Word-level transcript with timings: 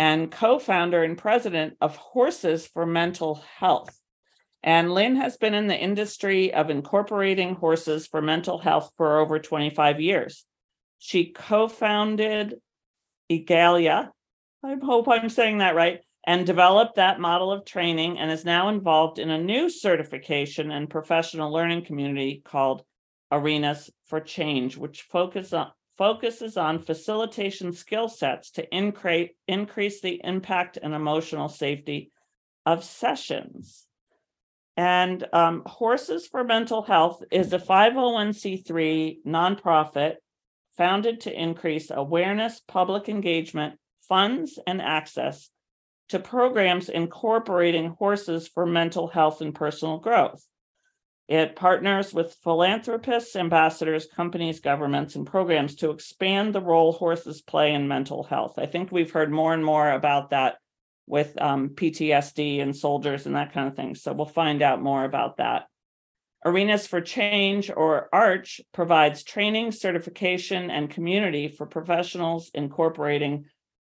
and 0.00 0.30
co 0.30 0.58
founder 0.58 1.04
and 1.04 1.18
president 1.18 1.76
of 1.82 1.94
Horses 1.94 2.66
for 2.66 2.86
Mental 2.86 3.34
Health. 3.58 4.00
And 4.62 4.94
Lynn 4.94 5.16
has 5.16 5.36
been 5.36 5.52
in 5.52 5.66
the 5.66 5.78
industry 5.78 6.54
of 6.54 6.70
incorporating 6.70 7.54
horses 7.54 8.06
for 8.06 8.22
mental 8.22 8.56
health 8.56 8.92
for 8.96 9.18
over 9.18 9.38
25 9.38 10.00
years. 10.00 10.46
She 11.00 11.32
co 11.32 11.68
founded 11.68 12.54
EAGALA, 13.30 14.08
I 14.64 14.76
hope 14.82 15.06
I'm 15.06 15.28
saying 15.28 15.58
that 15.58 15.74
right, 15.74 16.00
and 16.26 16.46
developed 16.46 16.94
that 16.94 17.20
model 17.20 17.52
of 17.52 17.66
training 17.66 18.18
and 18.18 18.30
is 18.30 18.46
now 18.46 18.70
involved 18.70 19.18
in 19.18 19.28
a 19.28 19.36
new 19.36 19.68
certification 19.68 20.70
and 20.70 20.88
professional 20.88 21.52
learning 21.52 21.84
community 21.84 22.40
called 22.42 22.84
Arenas 23.30 23.90
for 24.06 24.20
Change, 24.20 24.78
which 24.78 25.02
focus 25.02 25.52
on, 25.52 25.70
focuses 26.00 26.56
on 26.56 26.78
facilitation 26.78 27.74
skill 27.74 28.08
sets 28.08 28.52
to 28.52 28.66
increase, 28.74 29.32
increase 29.46 30.00
the 30.00 30.18
impact 30.24 30.78
and 30.82 30.94
emotional 30.94 31.46
safety 31.46 32.10
of 32.64 32.82
sessions. 32.82 33.84
And 34.78 35.26
um, 35.34 35.62
Horses 35.66 36.26
for 36.26 36.42
Mental 36.42 36.80
Health 36.80 37.22
is 37.30 37.52
a 37.52 37.58
501c3 37.58 39.18
nonprofit 39.26 40.14
founded 40.78 41.20
to 41.20 41.38
increase 41.38 41.90
awareness, 41.90 42.62
public 42.66 43.10
engagement, 43.10 43.78
funds, 44.08 44.58
and 44.66 44.80
access 44.80 45.50
to 46.08 46.18
programs 46.18 46.88
incorporating 46.88 47.90
horses 47.98 48.48
for 48.48 48.64
mental 48.64 49.08
health 49.08 49.42
and 49.42 49.54
personal 49.54 49.98
growth. 49.98 50.42
It 51.30 51.54
partners 51.54 52.12
with 52.12 52.36
philanthropists, 52.42 53.36
ambassadors, 53.36 54.04
companies, 54.04 54.58
governments, 54.58 55.14
and 55.14 55.24
programs 55.24 55.76
to 55.76 55.90
expand 55.90 56.52
the 56.52 56.60
role 56.60 56.90
horses 56.90 57.40
play 57.40 57.72
in 57.72 57.86
mental 57.86 58.24
health. 58.24 58.58
I 58.58 58.66
think 58.66 58.90
we've 58.90 59.12
heard 59.12 59.30
more 59.30 59.54
and 59.54 59.64
more 59.64 59.92
about 59.92 60.30
that 60.30 60.56
with 61.06 61.40
um, 61.40 61.68
PTSD 61.68 62.60
and 62.60 62.74
soldiers 62.74 63.26
and 63.26 63.36
that 63.36 63.52
kind 63.52 63.68
of 63.68 63.76
thing. 63.76 63.94
So 63.94 64.12
we'll 64.12 64.26
find 64.26 64.60
out 64.60 64.82
more 64.82 65.04
about 65.04 65.36
that. 65.36 65.66
Arenas 66.44 66.88
for 66.88 67.00
Change 67.00 67.70
or 67.70 68.08
ARCH 68.12 68.60
provides 68.72 69.22
training, 69.22 69.70
certification, 69.70 70.68
and 70.68 70.90
community 70.90 71.46
for 71.46 71.64
professionals 71.64 72.50
incorporating 72.54 73.44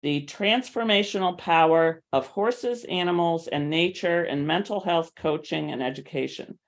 the 0.03 0.25
transformational 0.25 1.37
power 1.37 2.01
of 2.11 2.27
horses, 2.27 2.83
animals, 2.83 3.47
and 3.47 3.69
nature 3.69 4.25
in 4.25 4.45
mental 4.45 4.81
health 4.81 5.13
coaching 5.15 5.71
and 5.71 5.81
education. 5.81 6.59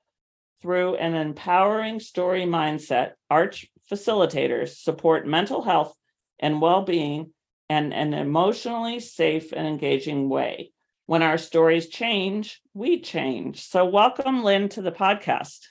Through 0.61 0.95
an 0.95 1.15
empowering 1.15 1.99
story 1.99 2.43
mindset, 2.43 3.13
ARCH 3.29 3.67
facilitators 3.91 4.75
support 4.75 5.25
mental 5.25 5.63
health 5.63 5.95
and 6.39 6.61
well 6.61 6.83
being 6.83 7.33
in 7.69 7.93
an 7.93 8.13
emotionally 8.13 8.99
safe 8.99 9.53
and 9.53 9.65
engaging 9.65 10.29
way. 10.29 10.71
When 11.07 11.23
our 11.23 11.39
stories 11.39 11.87
change, 11.87 12.61
we 12.73 13.01
change. 13.01 13.63
So, 13.63 13.85
welcome, 13.85 14.43
Lynn, 14.43 14.69
to 14.69 14.81
the 14.81 14.91
podcast. 14.91 15.65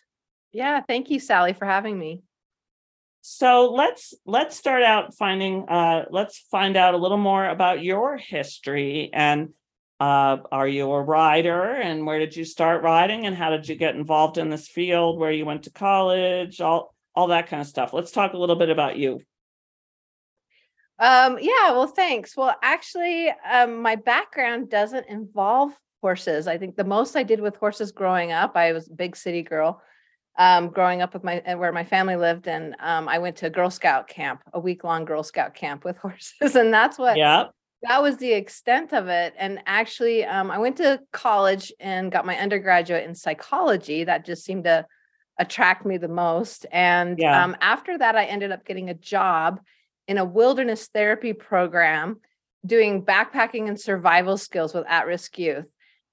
Yeah, 0.53 0.81
thank 0.81 1.09
you, 1.09 1.21
Sally, 1.21 1.53
for 1.53 1.67
having 1.67 1.97
me. 1.99 2.23
So 3.23 3.71
let's 3.73 4.15
let's 4.25 4.57
start 4.57 4.83
out 4.83 5.15
finding 5.15 5.69
uh, 5.69 6.07
let's 6.11 6.39
find 6.51 6.77
out 6.77 6.95
a 6.95 6.99
little 6.99 7.19
more 7.19 7.47
about 7.47 7.83
your 7.83 8.17
history 8.17 9.11
and 9.13 9.51
uh, 10.01 10.39
are 10.51 10.67
you 10.67 10.91
a 10.91 11.03
rider 11.03 11.75
and 11.75 12.07
where 12.07 12.19
did 12.19 12.35
you 12.35 12.45
start 12.45 12.83
riding 12.83 13.27
and 13.27 13.37
how 13.37 13.51
did 13.51 13.69
you 13.69 13.77
get 13.77 13.95
involved 13.95 14.39
in 14.39 14.49
this 14.49 14.67
field 14.67 15.19
where 15.19 15.31
you 15.31 15.45
went 15.45 15.63
to 15.65 15.71
college 15.71 16.61
all 16.61 16.95
all 17.15 17.27
that 17.29 17.49
kind 17.49 17.61
of 17.61 17.67
stuff. 17.67 17.93
Let's 17.93 18.13
talk 18.13 18.33
a 18.33 18.39
little 18.39 18.57
bit 18.57 18.71
about 18.71 18.97
you. 18.97 19.21
Um, 20.99 21.39
yeah, 21.41 21.73
well, 21.73 21.87
thanks. 21.87 22.37
Well, 22.37 22.55
actually, 22.63 23.33
um, 23.51 23.83
my 23.83 23.97
background 23.97 24.71
doesn't 24.71 25.07
involve 25.09 25.73
horses. 26.03 26.47
I 26.47 26.59
think 26.59 26.77
the 26.77 26.85
most 26.85 27.17
I 27.17 27.23
did 27.23 27.41
with 27.41 27.57
horses 27.57 27.91
growing 27.91 28.33
up, 28.33 28.55
I 28.55 28.73
was 28.73 28.89
a 28.89 28.95
big 28.95 29.17
city 29.17 29.43
girl 29.43 29.83
um, 30.39 30.69
growing 30.69 31.03
up 31.03 31.13
with 31.13 31.25
my 31.25 31.43
where 31.57 31.73
my 31.73 31.85
family 31.85 32.17
lived, 32.17 32.49
and 32.49 32.77
um, 32.81 33.09
I 33.09 33.19
went 33.19 33.37
to 33.37 33.47
a 33.47 33.51
Girl 33.51 33.71
Scout 33.71 34.09
camp, 34.09 34.43
a 34.53 34.61
week 34.61 34.85
long 34.85 35.05
Girl 35.05 35.23
Scout 35.23 35.55
camp 35.55 35.85
with 35.85 35.97
horses, 35.99 36.55
and 36.55 36.73
that's 36.73 36.99
what. 36.99 37.17
Yeah. 37.17 37.47
That 37.83 38.03
was 38.03 38.19
the 38.19 38.33
extent 38.33 38.93
of 38.93 39.09
it. 39.09 39.35
And 39.39 39.61
actually, 39.67 40.25
um, 40.25 40.51
I 40.51 40.59
went 40.59 40.77
to 40.79 41.01
college 41.13 41.73
and 41.81 42.13
got 42.13 42.27
my 42.27 42.39
undergraduate 42.39 43.05
in 43.05 43.15
psychology. 43.15 44.05
That 44.05 44.25
just 44.25 44.45
seemed 44.45 44.65
to 44.65 44.87
attract 45.39 45.87
me 45.87 45.97
the 45.97 46.09
most. 46.09 46.67
And 46.71 47.19
yeah. 47.19 47.43
Um, 47.43 47.57
after 47.61 47.97
that, 47.97 48.17
I 48.17 48.27
ended 48.27 48.53
up 48.53 48.67
getting 48.67 48.91
a 48.91 48.95
job 48.95 49.61
in 50.07 50.19
a 50.19 50.25
wilderness 50.25 50.89
therapy 50.93 51.33
program 51.33 52.21
doing 52.67 53.05
backpacking 53.05 53.69
and 53.69 53.81
survival 53.81 54.37
skills 54.37 54.75
with 54.75 54.85
at 54.87 55.07
risk 55.07 55.39
youth. 55.39 55.67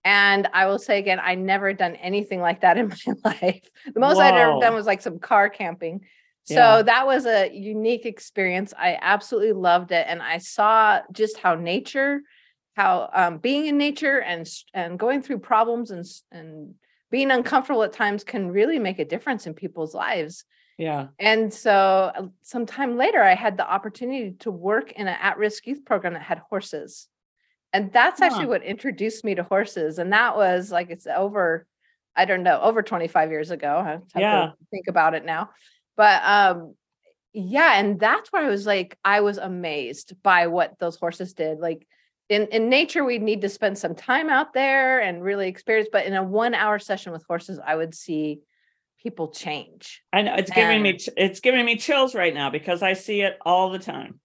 And 0.05 0.47
I 0.53 0.67
will 0.67 0.79
say 0.79 0.99
again, 0.99 1.19
I 1.21 1.35
never 1.35 1.73
done 1.73 1.95
anything 1.95 2.39
like 2.39 2.61
that 2.61 2.77
in 2.77 2.87
my 3.23 3.31
life. 3.41 3.67
The 3.93 3.99
most 3.99 4.15
Whoa. 4.15 4.21
I'd 4.21 4.35
ever 4.35 4.59
done 4.61 4.73
was 4.73 4.85
like 4.85 5.01
some 5.01 5.19
car 5.19 5.49
camping. 5.49 6.01
So 6.47 6.55
yeah. 6.55 6.81
that 6.81 7.05
was 7.05 7.25
a 7.25 7.51
unique 7.53 8.05
experience. 8.05 8.73
I 8.77 8.97
absolutely 9.01 9.51
loved 9.51 9.91
it. 9.91 10.05
And 10.07 10.21
I 10.21 10.37
saw 10.37 11.01
just 11.11 11.37
how 11.37 11.55
nature, 11.55 12.21
how 12.77 13.09
um, 13.11 13.39
being 13.39 13.65
in 13.65 13.77
nature 13.77 14.21
and 14.21 14.47
and 14.73 14.97
going 14.97 15.21
through 15.21 15.39
problems 15.39 15.91
and 15.91 16.05
and 16.31 16.75
being 17.11 17.31
uncomfortable 17.31 17.83
at 17.83 17.91
times 17.91 18.23
can 18.23 18.49
really 18.49 18.79
make 18.79 18.99
a 18.99 19.05
difference 19.05 19.45
in 19.45 19.53
people's 19.55 19.93
lives. 19.93 20.45
Yeah. 20.77 21.07
And 21.19 21.53
so 21.53 22.11
uh, 22.15 22.27
sometime 22.43 22.95
later, 22.95 23.21
I 23.21 23.33
had 23.33 23.57
the 23.57 23.69
opportunity 23.69 24.35
to 24.39 24.51
work 24.51 24.93
in 24.93 25.07
an 25.07 25.17
at-risk 25.21 25.67
youth 25.67 25.83
program 25.83 26.13
that 26.13 26.21
had 26.21 26.39
horses. 26.49 27.07
And 27.73 27.91
that's 27.91 28.21
actually 28.21 28.45
what 28.45 28.63
introduced 28.63 29.25
me 29.25 29.35
to 29.35 29.43
horses. 29.43 29.99
And 29.99 30.13
that 30.13 30.37
was 30.37 30.71
like 30.71 30.89
it's 30.91 31.07
over 31.07 31.67
I 32.17 32.25
don't 32.25 32.41
know, 32.41 32.59
over 32.59 32.81
25 32.81 33.29
years 33.29 33.51
ago. 33.51 34.01
I 34.15 34.19
yeah. 34.19 34.47
to 34.47 34.53
think 34.71 34.87
about 34.87 35.13
it 35.13 35.23
now. 35.23 35.51
But 35.97 36.21
um, 36.23 36.75
yeah, 37.33 37.79
and 37.79 37.99
that's 37.99 38.31
where 38.31 38.43
I 38.43 38.49
was 38.49 38.65
like, 38.65 38.97
I 39.03 39.21
was 39.21 39.37
amazed 39.37 40.13
by 40.23 40.47
what 40.47 40.79
those 40.79 40.95
horses 40.95 41.33
did. 41.33 41.59
Like 41.59 41.85
in, 42.29 42.47
in 42.47 42.69
nature, 42.69 43.03
we 43.03 43.19
need 43.19 43.41
to 43.41 43.49
spend 43.49 43.77
some 43.77 43.95
time 43.95 44.29
out 44.29 44.53
there 44.53 44.99
and 44.99 45.23
really 45.23 45.47
experience, 45.47 45.89
but 45.91 46.05
in 46.05 46.13
a 46.13 46.23
one 46.23 46.53
hour 46.53 46.79
session 46.79 47.11
with 47.11 47.25
horses, 47.27 47.59
I 47.65 47.75
would 47.75 47.95
see 47.95 48.39
people 49.01 49.29
change. 49.29 50.01
I 50.11 50.21
know 50.23 50.35
it's 50.35 50.51
giving 50.51 50.75
and, 50.75 50.83
me 50.83 50.99
it's 51.15 51.39
giving 51.39 51.65
me 51.65 51.77
chills 51.77 52.15
right 52.15 52.33
now 52.33 52.49
because 52.49 52.81
I 52.81 52.93
see 52.93 53.21
it 53.21 53.37
all 53.45 53.69
the 53.69 53.79
time. 53.79 54.19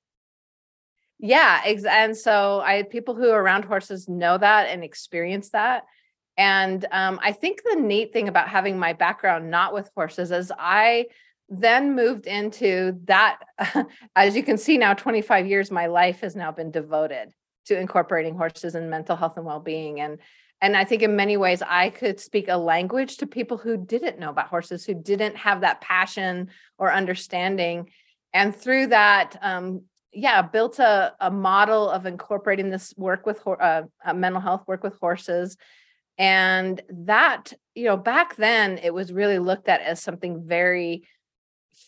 Yeah, 1.18 1.60
ex- 1.64 1.84
and 1.84 2.16
so 2.16 2.60
I 2.60 2.82
people 2.82 3.14
who 3.14 3.30
are 3.30 3.40
around 3.40 3.64
horses 3.64 4.08
know 4.08 4.36
that 4.38 4.68
and 4.68 4.82
experience 4.82 5.50
that. 5.50 5.84
And 6.36 6.84
um, 6.90 7.20
I 7.22 7.32
think 7.32 7.60
the 7.62 7.76
neat 7.76 8.12
thing 8.12 8.26
about 8.26 8.48
having 8.48 8.78
my 8.78 8.94
background 8.94 9.50
not 9.50 9.74
with 9.74 9.90
horses 9.94 10.32
is 10.32 10.50
I 10.58 11.06
then 11.60 11.94
moved 11.94 12.26
into 12.26 12.98
that. 13.04 13.38
As 14.16 14.34
you 14.34 14.42
can 14.42 14.56
see 14.56 14.78
now, 14.78 14.94
25 14.94 15.46
years, 15.46 15.70
my 15.70 15.86
life 15.86 16.20
has 16.20 16.34
now 16.34 16.50
been 16.50 16.70
devoted 16.70 17.32
to 17.66 17.78
incorporating 17.78 18.34
horses 18.34 18.74
and 18.74 18.90
mental 18.90 19.16
health 19.16 19.36
and 19.36 19.46
well-being. 19.46 20.00
And 20.00 20.18
and 20.60 20.76
I 20.76 20.84
think 20.84 21.02
in 21.02 21.16
many 21.16 21.36
ways 21.36 21.60
I 21.60 21.90
could 21.90 22.20
speak 22.20 22.46
a 22.48 22.56
language 22.56 23.16
to 23.16 23.26
people 23.26 23.56
who 23.56 23.76
didn't 23.76 24.20
know 24.20 24.30
about 24.30 24.46
horses, 24.46 24.84
who 24.84 24.94
didn't 24.94 25.36
have 25.36 25.62
that 25.62 25.80
passion 25.80 26.50
or 26.78 26.92
understanding. 26.92 27.90
And 28.32 28.54
through 28.54 28.86
that, 28.88 29.36
um, 29.42 29.82
yeah, 30.12 30.40
built 30.40 30.78
a, 30.78 31.14
a 31.20 31.32
model 31.32 31.90
of 31.90 32.06
incorporating 32.06 32.70
this 32.70 32.94
work 32.96 33.26
with 33.26 33.42
uh, 33.44 33.82
mental 34.14 34.40
health 34.40 34.62
work 34.68 34.84
with 34.84 34.96
horses 35.00 35.56
and 36.18 36.80
that 36.90 37.52
you 37.74 37.84
know 37.84 37.96
back 37.96 38.36
then 38.36 38.78
it 38.78 38.92
was 38.92 39.12
really 39.12 39.38
looked 39.38 39.68
at 39.68 39.80
as 39.80 40.00
something 40.00 40.46
very 40.46 41.08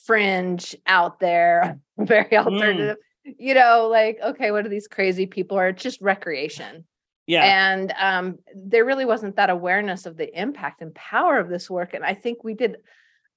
fringe 0.07 0.77
out 0.87 1.21
there 1.21 1.79
very 1.99 2.25
mm. 2.25 2.47
alternative. 2.47 2.97
Mm. 3.27 3.35
you 3.39 3.55
know 3.55 3.89
like 3.91 4.19
okay 4.23 4.51
what 4.51 4.67
are 4.67 4.71
these 4.71 4.89
crazy 4.89 5.27
people 5.27 5.59
or 5.59 5.69
it's 5.69 5.83
just 5.83 6.01
recreation. 6.01 6.85
Yeah. 7.27 7.45
And 7.45 7.95
um 7.99 8.39
there 8.55 8.85
really 8.85 9.07
wasn't 9.07 9.37
that 9.37 9.51
awareness 9.51 10.07
of 10.07 10.17
the 10.17 10.39
impact 10.39 10.83
and 10.83 10.95
power 10.95 11.39
of 11.39 11.49
this 11.49 11.71
work. 11.71 11.95
And 11.95 12.05
i 12.05 12.15
think 12.15 12.45
we 12.45 12.55
did 12.55 12.77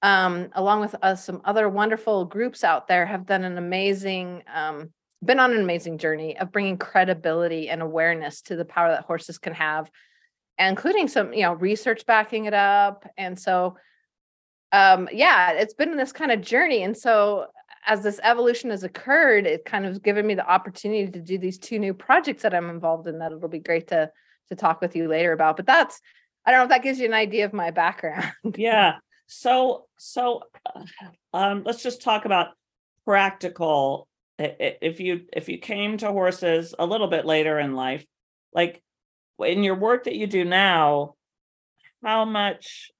um 0.01 0.49
along 0.53 0.81
with 0.81 0.95
us 1.01 1.25
some 1.25 1.41
other 1.45 1.69
wonderful 1.69 2.25
groups 2.25 2.63
out 2.63 2.87
there 2.87 3.05
have 3.05 3.25
done 3.25 3.43
an 3.43 3.57
amazing 3.57 4.43
um 4.53 4.89
been 5.23 5.39
on 5.39 5.51
an 5.51 5.61
amazing 5.61 5.97
journey 5.97 6.37
of 6.37 6.51
bringing 6.51 6.77
credibility 6.77 7.69
and 7.69 7.81
awareness 7.81 8.41
to 8.43 8.55
the 8.55 8.65
power 8.65 8.89
that 8.89 9.03
horses 9.03 9.39
can 9.39 9.53
have 9.53 9.89
including 10.59 11.07
some 11.07 11.33
you 11.33 11.43
know 11.43 11.53
research 11.53 12.05
backing 12.05 12.45
it 12.45 12.53
up. 12.53 13.09
And 13.17 13.37
so 13.39 13.77
um 14.71 15.07
yeah 15.11 15.51
it's 15.51 15.73
been 15.73 15.95
this 15.97 16.11
kind 16.11 16.31
of 16.31 16.41
journey 16.41 16.83
and 16.83 16.97
so 16.97 17.45
as 17.85 18.03
this 18.03 18.19
evolution 18.23 18.69
has 18.69 18.83
occurred 18.83 19.45
it 19.45 19.65
kind 19.65 19.85
of 19.85 20.01
given 20.03 20.25
me 20.25 20.35
the 20.35 20.47
opportunity 20.49 21.09
to 21.09 21.21
do 21.21 21.37
these 21.37 21.57
two 21.57 21.79
new 21.79 21.93
projects 21.93 22.43
that 22.43 22.53
i'm 22.53 22.69
involved 22.69 23.07
in 23.07 23.19
that 23.19 23.31
it'll 23.31 23.47
be 23.47 23.59
great 23.59 23.87
to 23.87 24.09
to 24.49 24.55
talk 24.55 24.81
with 24.81 24.95
you 24.95 25.07
later 25.07 25.31
about 25.31 25.55
but 25.55 25.65
that's 25.65 26.01
i 26.45 26.51
don't 26.51 26.59
know 26.59 26.63
if 26.63 26.69
that 26.69 26.83
gives 26.83 26.99
you 26.99 27.05
an 27.05 27.13
idea 27.13 27.45
of 27.45 27.53
my 27.53 27.71
background. 27.71 28.31
Yeah 28.57 28.97
so 29.27 29.85
so 29.97 30.43
um 31.33 31.63
let's 31.65 31.83
just 31.83 32.01
talk 32.01 32.25
about 32.25 32.47
practical 33.05 34.07
if 34.39 34.99
you 34.99 35.21
if 35.33 35.49
you 35.49 35.57
came 35.57 35.97
to 35.97 36.11
horses 36.11 36.75
a 36.77 36.85
little 36.85 37.07
bit 37.07 37.25
later 37.25 37.59
in 37.59 37.73
life 37.73 38.05
like 38.53 38.81
in 39.39 39.63
your 39.63 39.75
work 39.75 40.05
that 40.05 40.15
you 40.15 40.27
do 40.27 40.43
now, 40.43 41.15
how 42.03 42.25
much 42.25 42.91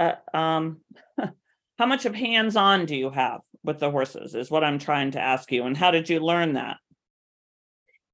uh, 0.00 0.36
um 0.36 0.80
how 1.78 1.86
much 1.86 2.06
of 2.06 2.14
hands-on 2.14 2.86
do 2.86 2.96
you 2.96 3.10
have 3.10 3.40
with 3.62 3.78
the 3.78 3.90
horses 3.90 4.34
is 4.34 4.50
what 4.50 4.64
I'm 4.64 4.78
trying 4.78 5.12
to 5.12 5.20
ask 5.20 5.52
you 5.52 5.64
and 5.64 5.76
how 5.76 5.90
did 5.90 6.08
you 6.08 6.20
learn 6.20 6.54
that? 6.54 6.78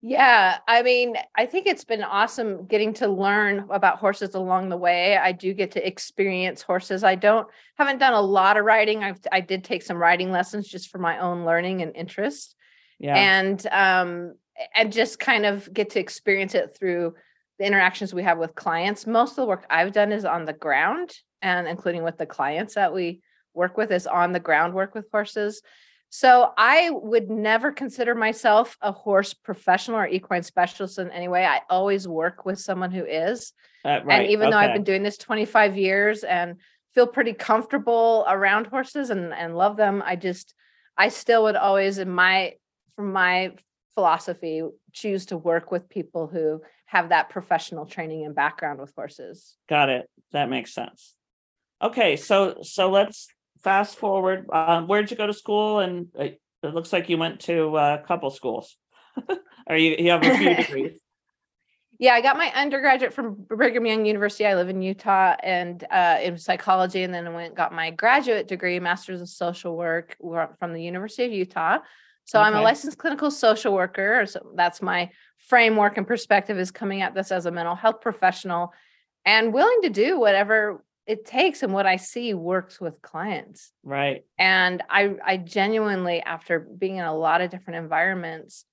Yeah, 0.03 0.59
I 0.69 0.83
mean, 0.83 1.17
I 1.35 1.47
think 1.47 1.67
it's 1.67 1.85
been 1.85 2.05
awesome 2.05 2.67
getting 2.67 2.93
to 2.95 3.09
learn 3.09 3.67
about 3.71 3.99
horses 3.99 4.35
along 4.37 4.69
the 4.69 4.77
way. 4.77 5.17
I 5.17 5.33
do 5.33 5.53
get 5.53 5.73
to 5.73 5.85
experience 5.85 6.63
horses. 6.63 7.03
I 7.03 7.15
don't 7.17 7.49
haven't 7.77 7.99
done 7.99 8.13
a 8.13 8.21
lot 8.21 8.57
of 8.57 8.65
riding. 8.65 9.03
I 9.03 9.15
I 9.33 9.41
did 9.41 9.65
take 9.65 9.83
some 9.83 9.97
riding 9.97 10.31
lessons 10.31 10.69
just 10.69 10.91
for 10.91 10.99
my 10.99 11.19
own 11.19 11.45
learning 11.45 11.83
and 11.83 11.97
interest. 11.97 12.55
Yeah. 13.01 13.17
And 13.17 13.67
um 13.73 14.35
and 14.75 14.93
just 14.93 15.19
kind 15.19 15.45
of 15.45 15.73
get 15.73 15.91
to 15.91 16.01
experience 16.01 16.55
it 16.55 16.77
through 16.79 17.15
the 17.59 17.67
interactions 17.67 18.15
we 18.15 18.23
have 18.23 18.39
with 18.39 18.55
clients. 18.55 19.07
Most 19.07 19.31
of 19.31 19.37
the 19.37 19.47
work 19.47 19.67
I've 19.71 19.93
done 19.93 20.13
is 20.13 20.25
on 20.25 20.45
the 20.45 20.53
ground 20.53 21.15
and 21.47 21.69
including 21.69 22.03
with 22.03 22.19
the 22.19 22.27
clients 22.27 22.75
that 22.75 22.93
we 22.93 23.21
work 23.55 23.77
with 23.77 23.93
is 23.93 24.09
on 24.09 24.33
the 24.33 24.41
ground 24.41 24.75
work 24.75 24.95
with 24.97 25.07
horses. 25.13 25.63
So 26.11 26.53
I 26.57 26.91
would 26.91 27.31
never 27.31 27.71
consider 27.71 28.15
myself 28.15 28.77
a 28.81 28.91
horse 28.91 29.33
professional 29.33 29.99
or 29.99 30.09
equine 30.09 30.43
specialist 30.43 30.99
in 30.99 31.11
any 31.11 31.29
way. 31.29 31.47
I 31.47 31.61
always 31.71 32.09
work 32.09 32.45
with 32.45 32.59
someone 32.59 32.91
who 32.91 33.05
is. 33.05 33.53
Uh, 33.85 34.01
right. 34.05 34.23
And 34.23 34.31
even 34.31 34.49
okay. 34.49 34.51
though 34.51 34.59
I've 34.59 34.75
been 34.75 34.85
doing 34.85 35.05
this 35.05 35.19
25 35.19 35.77
years 35.77 36.25
and 36.25 36.57
feel 36.95 37.07
pretty 37.07 37.33
comfortable 37.33 38.25
around 38.29 38.67
horses 38.67 39.11
and, 39.11 39.33
and 39.33 39.57
love 39.57 39.77
them, 39.77 40.03
I 40.05 40.17
just 40.17 40.55
I 40.97 41.09
still 41.11 41.45
would 41.45 41.57
always 41.57 41.99
in 41.99 42.11
my 42.11 42.55
from 42.97 43.13
my 43.13 43.53
philosophy 43.95 44.63
choose 44.93 45.27
to 45.27 45.37
work 45.37 45.71
with 45.71 45.89
people 45.89 46.27
who 46.27 46.63
have 46.87 47.11
that 47.11 47.31
professional 47.31 47.85
training 47.85 48.25
and 48.25 48.35
background 48.35 48.81
with 48.81 48.93
horses. 48.95 49.57
Got 49.69 49.91
it. 49.91 50.09
That 50.33 50.49
makes 50.49 50.73
sense. 50.73 51.16
Okay, 51.83 52.17
so 52.17 52.59
so 52.63 52.91
let's 52.91 53.29
fast 53.63 53.99
forward. 53.99 54.49
Um, 54.53 54.87
where'd 54.87 55.11
you 55.11 55.17
go 55.17 55.27
to 55.27 55.33
school? 55.33 55.81
And 55.81 56.09
uh, 56.19 56.25
it 56.63 56.75
looks 56.75 56.93
like 56.93 57.09
you 57.09 57.19
went 57.19 57.41
to 57.41 57.77
a 57.77 58.03
couple 58.07 58.31
schools. 58.31 58.77
or 59.67 59.77
you, 59.77 59.97
you 59.99 60.11
have 60.11 60.23
a 60.23 60.37
few 60.37 60.55
degrees. 60.57 61.01
Yeah, 61.99 62.13
I 62.13 62.21
got 62.21 62.37
my 62.37 62.53
undergraduate 62.55 63.15
from 63.15 63.35
Brigham 63.35 63.87
Young 63.87 64.05
University. 64.05 64.47
I 64.47 64.55
live 64.55 64.69
in 64.69 64.83
Utah 64.83 65.35
and 65.43 65.83
uh, 65.91 66.19
in 66.23 66.37
psychology, 66.37 67.03
and 67.03 67.15
then 67.15 67.27
I 67.27 67.31
went 67.31 67.55
got 67.55 67.73
my 67.73 67.91
graduate 67.91 68.49
degree, 68.49 68.79
master's 68.81 69.23
of 69.23 69.29
social 69.29 69.77
work 69.77 70.17
from 70.59 70.75
the 70.75 70.83
University 70.83 71.25
of 71.25 71.33
Utah. 71.33 71.79
So 72.27 72.41
okay. 72.41 72.49
I'm 72.49 72.57
a 72.57 72.61
licensed 72.61 72.99
clinical 72.99 73.31
social 73.31 73.73
worker. 73.73 74.27
So 74.27 74.53
that's 74.57 74.83
my 74.83 75.11
framework 75.39 75.97
and 75.97 76.07
perspective 76.07 76.59
is 76.59 76.71
coming 76.71 77.01
at 77.01 77.15
this 77.15 77.31
as 77.31 77.47
a 77.47 77.51
mental 77.51 77.77
health 77.77 78.01
professional 78.01 78.73
and 79.25 79.55
willing 79.55 79.83
to 79.83 79.91
do 79.91 80.19
whatever 80.19 80.85
it 81.07 81.25
takes 81.25 81.63
and 81.63 81.73
what 81.73 81.87
I 81.87 81.97
see 81.97 82.35
works 82.35 82.81
with 82.81 83.01
clients. 83.03 83.73
Right. 83.83 84.25
And 84.39 84.83
I 84.91 85.15
I 85.25 85.37
genuinely 85.37 86.21
after 86.21 86.61
being 86.61 86.97
in 86.97 87.05
a 87.05 87.17
lot 87.17 87.41
of 87.41 87.51
different 87.51 87.79
environments 87.79 88.65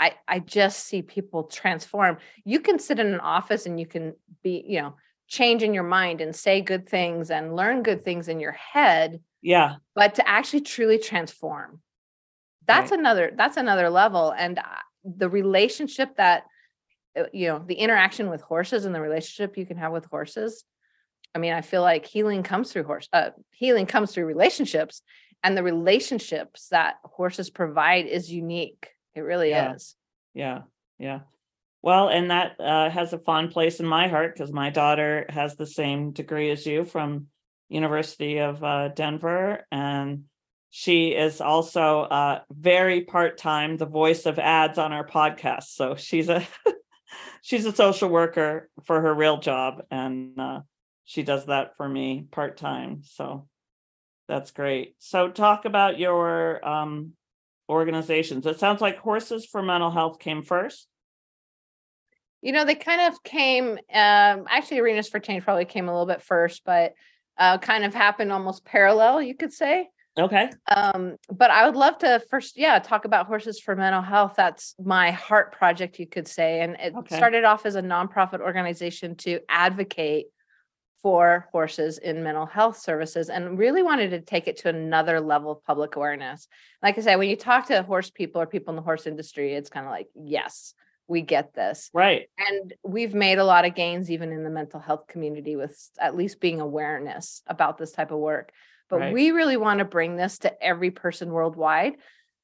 I 0.00 0.14
I 0.26 0.38
just 0.38 0.84
see 0.84 1.02
people 1.02 1.44
transform. 1.44 2.18
You 2.44 2.60
can 2.60 2.78
sit 2.78 2.98
in 2.98 3.08
an 3.08 3.20
office 3.20 3.66
and 3.66 3.78
you 3.80 3.86
can 3.86 4.14
be, 4.42 4.64
you 4.66 4.80
know, 4.80 4.94
change 5.26 5.62
in 5.62 5.74
your 5.74 5.84
mind 5.84 6.20
and 6.20 6.34
say 6.34 6.60
good 6.60 6.88
things 6.88 7.30
and 7.30 7.56
learn 7.56 7.82
good 7.82 8.04
things 8.04 8.28
in 8.28 8.40
your 8.40 8.52
head. 8.52 9.20
Yeah. 9.42 9.76
But 9.94 10.14
to 10.16 10.28
actually 10.28 10.62
truly 10.62 10.98
transform 10.98 11.80
that's 12.68 12.90
right. 12.90 13.00
another 13.00 13.32
that's 13.34 13.56
another 13.56 13.90
level 13.90 14.32
and 14.36 14.60
the 15.04 15.28
relationship 15.28 16.14
that 16.16 16.44
uh, 17.18 17.24
you 17.32 17.48
know 17.48 17.64
the 17.66 17.74
interaction 17.74 18.30
with 18.30 18.42
horses 18.42 18.84
and 18.84 18.94
the 18.94 19.00
relationship 19.00 19.56
you 19.56 19.66
can 19.66 19.78
have 19.78 19.90
with 19.90 20.04
horses 20.04 20.64
i 21.34 21.38
mean 21.38 21.52
i 21.52 21.60
feel 21.60 21.82
like 21.82 22.06
healing 22.06 22.42
comes 22.42 22.72
through 22.72 22.84
horse 22.84 23.08
uh, 23.12 23.30
healing 23.50 23.86
comes 23.86 24.12
through 24.12 24.24
relationships 24.24 25.02
and 25.42 25.56
the 25.56 25.62
relationships 25.62 26.68
that 26.70 26.96
horses 27.04 27.50
provide 27.50 28.06
is 28.06 28.30
unique. 28.30 28.88
It 29.14 29.20
really 29.20 29.50
yeah. 29.50 29.74
is. 29.74 29.94
Yeah. 30.34 30.62
Yeah. 30.98 31.20
Well 31.80 32.08
and 32.08 32.30
that 32.30 32.58
uh, 32.58 32.90
has 32.90 33.12
a 33.12 33.18
fond 33.18 33.52
place 33.52 33.80
in 33.80 33.86
my 33.86 34.08
heart 34.08 34.34
because 34.34 34.52
my 34.52 34.70
daughter 34.70 35.26
has 35.28 35.56
the 35.56 35.66
same 35.66 36.10
degree 36.10 36.50
as 36.50 36.66
you 36.66 36.84
from 36.84 37.26
university 37.68 38.38
of 38.38 38.64
uh, 38.64 38.88
denver 38.88 39.66
and 39.70 40.24
she 40.70 41.08
is 41.10 41.40
also 41.40 42.00
uh, 42.00 42.40
very 42.50 43.02
part-time 43.02 43.76
the 43.76 43.86
voice 43.86 44.26
of 44.26 44.38
ads 44.38 44.76
on 44.76 44.92
our 44.92 45.06
podcast. 45.06 45.64
So 45.68 45.94
she's 45.94 46.28
a 46.28 46.46
she's 47.42 47.64
a 47.64 47.74
social 47.74 48.08
worker 48.10 48.68
for 48.84 49.00
her 49.00 49.14
real 49.14 49.38
job 49.38 49.82
and 49.90 50.38
uh, 50.38 50.60
she 51.08 51.22
does 51.22 51.46
that 51.46 51.74
for 51.78 51.88
me 51.88 52.26
part-time 52.30 53.00
so 53.02 53.48
that's 54.28 54.50
great 54.50 54.94
so 54.98 55.30
talk 55.30 55.64
about 55.64 55.98
your 55.98 56.66
um, 56.68 57.12
organizations 57.68 58.46
it 58.46 58.60
sounds 58.60 58.82
like 58.82 58.98
horses 58.98 59.46
for 59.46 59.62
mental 59.62 59.90
health 59.90 60.18
came 60.18 60.42
first 60.42 60.86
you 62.42 62.52
know 62.52 62.64
they 62.64 62.74
kind 62.74 63.00
of 63.00 63.22
came 63.24 63.72
um, 63.72 64.44
actually 64.50 64.78
arenas 64.78 65.08
for 65.08 65.18
change 65.18 65.42
probably 65.42 65.64
came 65.64 65.88
a 65.88 65.92
little 65.92 66.06
bit 66.06 66.22
first 66.22 66.62
but 66.66 66.92
uh, 67.38 67.56
kind 67.56 67.84
of 67.84 67.94
happened 67.94 68.30
almost 68.30 68.64
parallel 68.66 69.22
you 69.22 69.34
could 69.34 69.52
say 69.52 69.88
Okay. 70.18 70.50
Um, 70.66 71.14
but 71.32 71.52
I 71.52 71.64
would 71.64 71.76
love 71.76 71.98
to 71.98 72.20
first, 72.28 72.58
yeah, 72.58 72.80
talk 72.80 73.04
about 73.04 73.28
horses 73.28 73.60
for 73.60 73.76
mental 73.76 74.02
health. 74.02 74.34
That's 74.36 74.74
my 74.84 75.12
heart 75.12 75.52
project, 75.52 76.00
you 76.00 76.08
could 76.08 76.26
say. 76.26 76.60
And 76.60 76.76
it 76.80 76.92
okay. 76.96 77.16
started 77.16 77.44
off 77.44 77.66
as 77.66 77.76
a 77.76 77.82
nonprofit 77.82 78.40
organization 78.40 79.14
to 79.18 79.38
advocate 79.48 80.26
for 81.02 81.48
horses 81.52 81.98
in 81.98 82.22
mental 82.22 82.46
health 82.46 82.78
services 82.78 83.28
and 83.28 83.58
really 83.58 83.82
wanted 83.82 84.10
to 84.10 84.20
take 84.20 84.48
it 84.48 84.56
to 84.58 84.68
another 84.68 85.20
level 85.20 85.52
of 85.52 85.64
public 85.64 85.96
awareness. 85.96 86.48
Like 86.82 86.98
I 86.98 87.02
said, 87.02 87.16
when 87.16 87.28
you 87.28 87.36
talk 87.36 87.66
to 87.66 87.82
horse 87.82 88.10
people 88.10 88.40
or 88.40 88.46
people 88.46 88.72
in 88.72 88.76
the 88.76 88.82
horse 88.82 89.06
industry, 89.06 89.54
it's 89.54 89.70
kind 89.70 89.86
of 89.86 89.92
like, 89.92 90.08
yes, 90.14 90.74
we 91.06 91.22
get 91.22 91.54
this. 91.54 91.90
Right. 91.94 92.28
And 92.38 92.74
we've 92.82 93.14
made 93.14 93.38
a 93.38 93.44
lot 93.44 93.64
of 93.64 93.74
gains 93.74 94.10
even 94.10 94.32
in 94.32 94.42
the 94.42 94.50
mental 94.50 94.80
health 94.80 95.06
community 95.06 95.56
with 95.56 95.76
at 95.98 96.16
least 96.16 96.40
being 96.40 96.60
awareness 96.60 97.42
about 97.46 97.78
this 97.78 97.92
type 97.92 98.10
of 98.10 98.18
work. 98.18 98.50
But 98.90 99.00
right. 99.00 99.14
we 99.14 99.30
really 99.30 99.56
want 99.56 99.78
to 99.78 99.84
bring 99.84 100.16
this 100.16 100.38
to 100.38 100.62
every 100.62 100.90
person 100.90 101.30
worldwide 101.30 101.94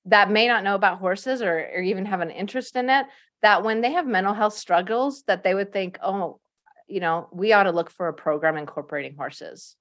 that 0.06 0.30
may 0.30 0.46
not 0.46 0.64
know 0.64 0.75
about 0.75 0.99
horses 0.99 1.42
or, 1.42 1.58
or 1.58 1.80
even 1.80 2.04
have 2.04 2.20
an 2.20 2.30
interest 2.30 2.76
in 2.76 2.90
it 2.90 3.06
that 3.42 3.62
when 3.62 3.80
they 3.80 3.92
have 3.92 4.06
mental 4.06 4.34
health 4.34 4.54
struggles 4.54 5.23
that 5.26 5.42
they 5.42 5.54
would 5.54 5.73
think 5.73 5.99
oh 6.02 6.40
you 6.87 7.00
know 7.00 7.29
we 7.33 7.53
ought 7.53 7.64
to 7.64 7.73
look 7.73 7.91
for 7.91 8.09
a 8.09 8.14
program 8.14 8.57
incorporating 8.57 9.17
horses 9.17 9.76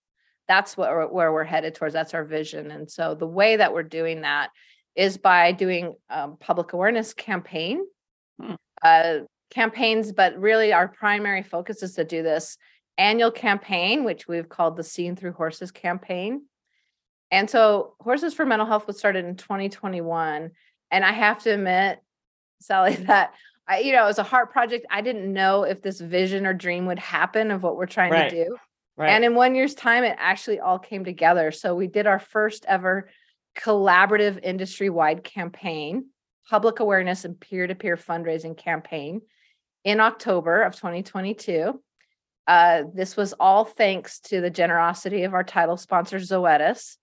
that's 0.48 0.76
what 0.76 0.90
we're, 0.90 1.08
where 1.08 1.32
we're 1.32 1.44
headed 1.44 1.76
towards 1.76 1.94
that's 1.94 2.14
our 2.14 2.24
vision 2.24 2.72
and 2.72 2.90
so 2.90 3.16
the 3.16 3.28
way 3.28 3.56
that 3.58 3.74
we're 3.74 3.84
doing 3.84 4.22
that 4.22 4.50
is 4.96 5.18
by 5.18 5.52
doing 5.52 5.96
um, 6.10 6.38
public 6.40 6.74
awareness 6.74 7.14
campaign 7.14 7.84
hmm. 8.42 8.56
uh, 8.84 9.20
campaigns 9.50 10.12
but 10.12 10.38
really 10.40 10.74
our 10.74 10.88
primary 10.88 11.44
focus 11.44 11.84
is 11.84 11.94
to 11.94 12.04
do 12.04 12.24
this 12.24 12.58
annual 12.98 13.32
campaign 13.32 14.04
which 14.04 14.28
we've 14.28 14.50
called 14.50 14.76
the 14.78 14.84
seen 14.84 15.16
through 15.16 15.34
horses 15.34 15.72
campaign 15.72 16.42
and 17.34 17.50
so 17.50 17.96
Horses 18.00 18.36
for 18.36 18.46
Mental 18.46 18.68
Health 18.68 18.86
was 18.86 19.00
started 19.00 19.26
in 19.26 19.36
2021. 19.36 20.52
And 20.92 21.04
I 21.04 21.12
have 21.12 21.42
to 21.44 21.50
admit, 21.50 22.00
Sally, 22.62 22.96
that 23.08 23.34
I, 23.68 23.80
you 23.80 23.94
know, 23.94 24.04
it 24.04 24.08
was 24.08 24.20
a 24.20 24.24
heart 24.24 24.52
project. 24.52 24.86
I 24.90 25.02
didn't 25.02 25.32
know 25.32 25.64
if 25.64 25.82
this 25.82 26.02
vision 26.02 26.46
or 26.46 26.54
dream 26.54 26.86
would 26.88 27.00
happen 27.00 27.52
of 27.52 27.64
what 27.64 27.78
we're 27.78 27.86
trying 27.86 28.12
right. 28.12 28.30
to 28.30 28.46
do. 28.46 28.58
Right. 28.98 29.10
And 29.10 29.24
in 29.24 29.36
one 29.36 29.56
year's 29.56 29.74
time, 29.74 30.04
it 30.04 30.16
actually 30.20 30.60
all 30.60 30.78
came 30.78 31.06
together. 31.06 31.52
So 31.52 31.74
we 31.74 31.88
did 31.88 32.06
our 32.06 32.20
first 32.20 32.66
ever 32.68 33.10
collaborative 33.58 34.40
industry 34.44 34.90
wide 34.90 35.24
campaign, 35.24 36.08
public 36.50 36.80
awareness 36.80 37.26
and 37.26 37.40
peer 37.40 37.66
to 37.66 37.76
peer 37.76 37.98
fundraising 37.98 38.58
campaign 38.58 39.22
in 39.84 40.00
October 40.00 40.64
of 40.64 40.76
2022. 40.76 41.82
Uh, 42.46 42.84
this 42.94 43.16
was 43.16 43.34
all 43.40 43.64
thanks 43.64 44.20
to 44.20 44.42
the 44.42 44.50
generosity 44.50 45.24
of 45.24 45.34
our 45.34 45.44
title 45.44 45.78
sponsor, 45.78 46.18
Zoetis 46.18 46.98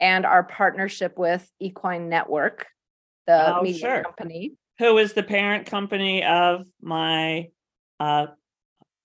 and 0.00 0.24
our 0.24 0.42
partnership 0.42 1.18
with 1.18 1.48
Equine 1.60 2.08
Network, 2.08 2.66
the 3.26 3.58
oh, 3.58 3.62
media 3.62 3.80
sure. 3.80 4.02
company. 4.02 4.52
Who 4.78 4.98
is 4.98 5.12
the 5.12 5.22
parent 5.22 5.66
company 5.66 6.24
of 6.24 6.66
my 6.80 7.48
uh, 7.98 8.28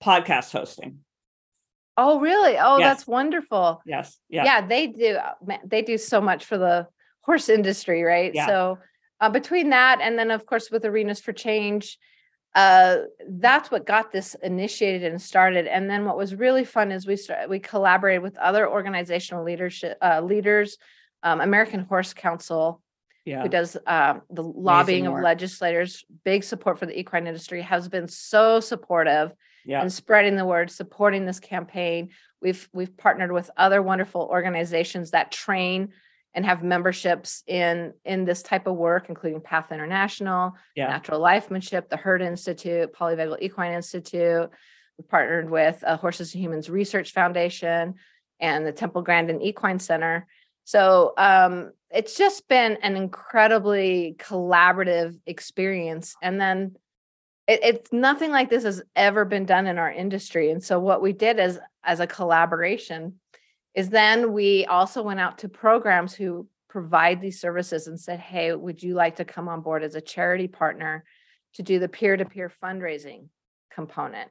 podcast 0.02 0.52
hosting? 0.52 1.00
Oh, 1.96 2.20
really? 2.20 2.56
Oh, 2.58 2.78
yes. 2.78 2.96
that's 2.96 3.06
wonderful. 3.06 3.80
Yes. 3.86 4.18
Yeah. 4.28 4.44
Yeah, 4.44 4.66
they 4.66 4.88
do. 4.88 5.18
They 5.64 5.82
do 5.82 5.96
so 5.98 6.20
much 6.20 6.44
for 6.44 6.58
the 6.58 6.86
horse 7.22 7.48
industry, 7.48 8.02
right? 8.02 8.32
Yeah. 8.34 8.46
So 8.46 8.78
uh, 9.20 9.30
between 9.30 9.70
that 9.70 10.00
and 10.00 10.18
then, 10.18 10.30
of 10.30 10.44
course, 10.46 10.70
with 10.70 10.84
Arenas 10.84 11.20
for 11.20 11.32
Change, 11.32 11.98
uh, 12.54 12.98
that's 13.28 13.70
what 13.70 13.86
got 13.86 14.12
this 14.12 14.36
initiated 14.42 15.04
and 15.10 15.20
started. 15.20 15.66
And 15.66 15.88
then 15.88 16.04
what 16.04 16.16
was 16.16 16.34
really 16.34 16.64
fun 16.64 16.92
is 16.92 17.06
we 17.06 17.16
started, 17.16 17.50
we 17.50 17.58
collaborated 17.58 18.22
with 18.22 18.36
other 18.38 18.68
organizational 18.68 19.44
leadership 19.44 19.98
uh, 20.02 20.20
leaders, 20.20 20.78
um, 21.22 21.40
American 21.40 21.80
Horse 21.80 22.12
Council, 22.14 22.80
yeah. 23.24 23.42
who 23.42 23.48
does 23.48 23.76
uh, 23.86 24.14
the 24.30 24.42
lobbying 24.42 25.06
of 25.06 25.20
legislators. 25.20 26.04
Big 26.24 26.44
support 26.44 26.78
for 26.78 26.86
the 26.86 26.98
equine 26.98 27.26
industry 27.26 27.62
has 27.62 27.88
been 27.88 28.08
so 28.08 28.60
supportive 28.60 29.32
yeah. 29.64 29.80
and 29.80 29.92
spreading 29.92 30.36
the 30.36 30.44
word, 30.44 30.70
supporting 30.70 31.26
this 31.26 31.40
campaign. 31.40 32.10
We've 32.42 32.68
we've 32.72 32.96
partnered 32.96 33.32
with 33.32 33.50
other 33.56 33.82
wonderful 33.82 34.22
organizations 34.22 35.12
that 35.12 35.32
train 35.32 35.90
and 36.34 36.44
have 36.44 36.62
memberships 36.62 37.42
in 37.46 37.94
in 38.04 38.24
this 38.24 38.42
type 38.42 38.66
of 38.66 38.76
work, 38.76 39.06
including 39.08 39.40
Path 39.40 39.72
International, 39.72 40.54
yeah. 40.76 40.88
Natural 40.88 41.20
Lifemanship, 41.20 41.88
the 41.88 41.96
Herd 41.96 42.22
Institute, 42.22 42.92
Polyvagal 42.92 43.40
Equine 43.40 43.72
Institute. 43.72 44.50
We've 44.98 45.08
partnered 45.08 45.50
with 45.50 45.82
uh, 45.84 45.96
Horses 45.96 46.34
and 46.34 46.42
Humans 46.42 46.70
Research 46.70 47.12
Foundation 47.12 47.94
and 48.40 48.66
the 48.66 48.72
Temple 48.72 49.02
Grandin 49.02 49.40
Equine 49.40 49.78
Center. 49.78 50.26
So 50.64 51.12
um, 51.18 51.72
it's 51.90 52.16
just 52.16 52.48
been 52.48 52.78
an 52.82 52.96
incredibly 52.96 54.16
collaborative 54.18 55.18
experience. 55.26 56.16
And 56.22 56.40
then 56.40 56.76
it, 57.46 57.60
it's 57.62 57.92
nothing 57.92 58.30
like 58.30 58.50
this 58.50 58.64
has 58.64 58.82
ever 58.96 59.24
been 59.24 59.44
done 59.44 59.66
in 59.66 59.78
our 59.78 59.92
industry. 59.92 60.50
And 60.50 60.62
so 60.62 60.80
what 60.80 61.02
we 61.02 61.12
did 61.12 61.38
as 61.38 61.58
as 61.84 62.00
a 62.00 62.06
collaboration 62.06 63.20
is 63.74 63.90
then 63.90 64.32
we 64.32 64.64
also 64.66 65.02
went 65.02 65.20
out 65.20 65.38
to 65.38 65.48
programs 65.48 66.14
who 66.14 66.48
provide 66.68 67.20
these 67.20 67.40
services 67.40 67.86
and 67.86 68.00
said, 68.00 68.18
hey, 68.18 68.52
would 68.54 68.82
you 68.82 68.94
like 68.94 69.16
to 69.16 69.24
come 69.24 69.48
on 69.48 69.60
board 69.60 69.84
as 69.84 69.94
a 69.94 70.00
charity 70.00 70.48
partner 70.48 71.04
to 71.54 71.62
do 71.62 71.78
the 71.78 71.88
peer-to-peer 71.88 72.50
fundraising 72.62 73.28
component? 73.70 74.30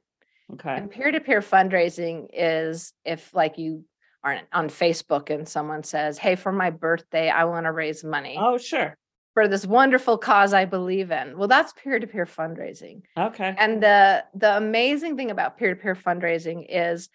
Okay. 0.51 0.75
And 0.75 0.89
peer-to-peer 0.89 1.41
fundraising 1.41 2.27
is 2.33 2.93
if 3.05 3.33
like 3.33 3.57
you 3.57 3.85
are 4.23 4.39
on 4.51 4.69
Facebook 4.69 5.29
and 5.29 5.47
someone 5.47 5.83
says, 5.83 6.17
Hey, 6.17 6.35
for 6.35 6.51
my 6.51 6.69
birthday, 6.69 7.29
I 7.29 7.45
want 7.45 7.65
to 7.65 7.71
raise 7.71 8.03
money. 8.03 8.37
Oh, 8.39 8.57
sure. 8.57 8.97
For 9.33 9.47
this 9.47 9.65
wonderful 9.65 10.17
cause 10.17 10.53
I 10.53 10.65
believe 10.65 11.11
in. 11.11 11.37
Well, 11.37 11.47
that's 11.47 11.73
peer-to-peer 11.73 12.25
fundraising. 12.25 13.01
Okay. 13.17 13.55
And 13.57 13.81
the 13.81 14.23
the 14.35 14.55
amazing 14.55 15.17
thing 15.17 15.31
about 15.31 15.57
peer-to-peer 15.57 15.95
fundraising 15.95 16.65
is 16.69 17.09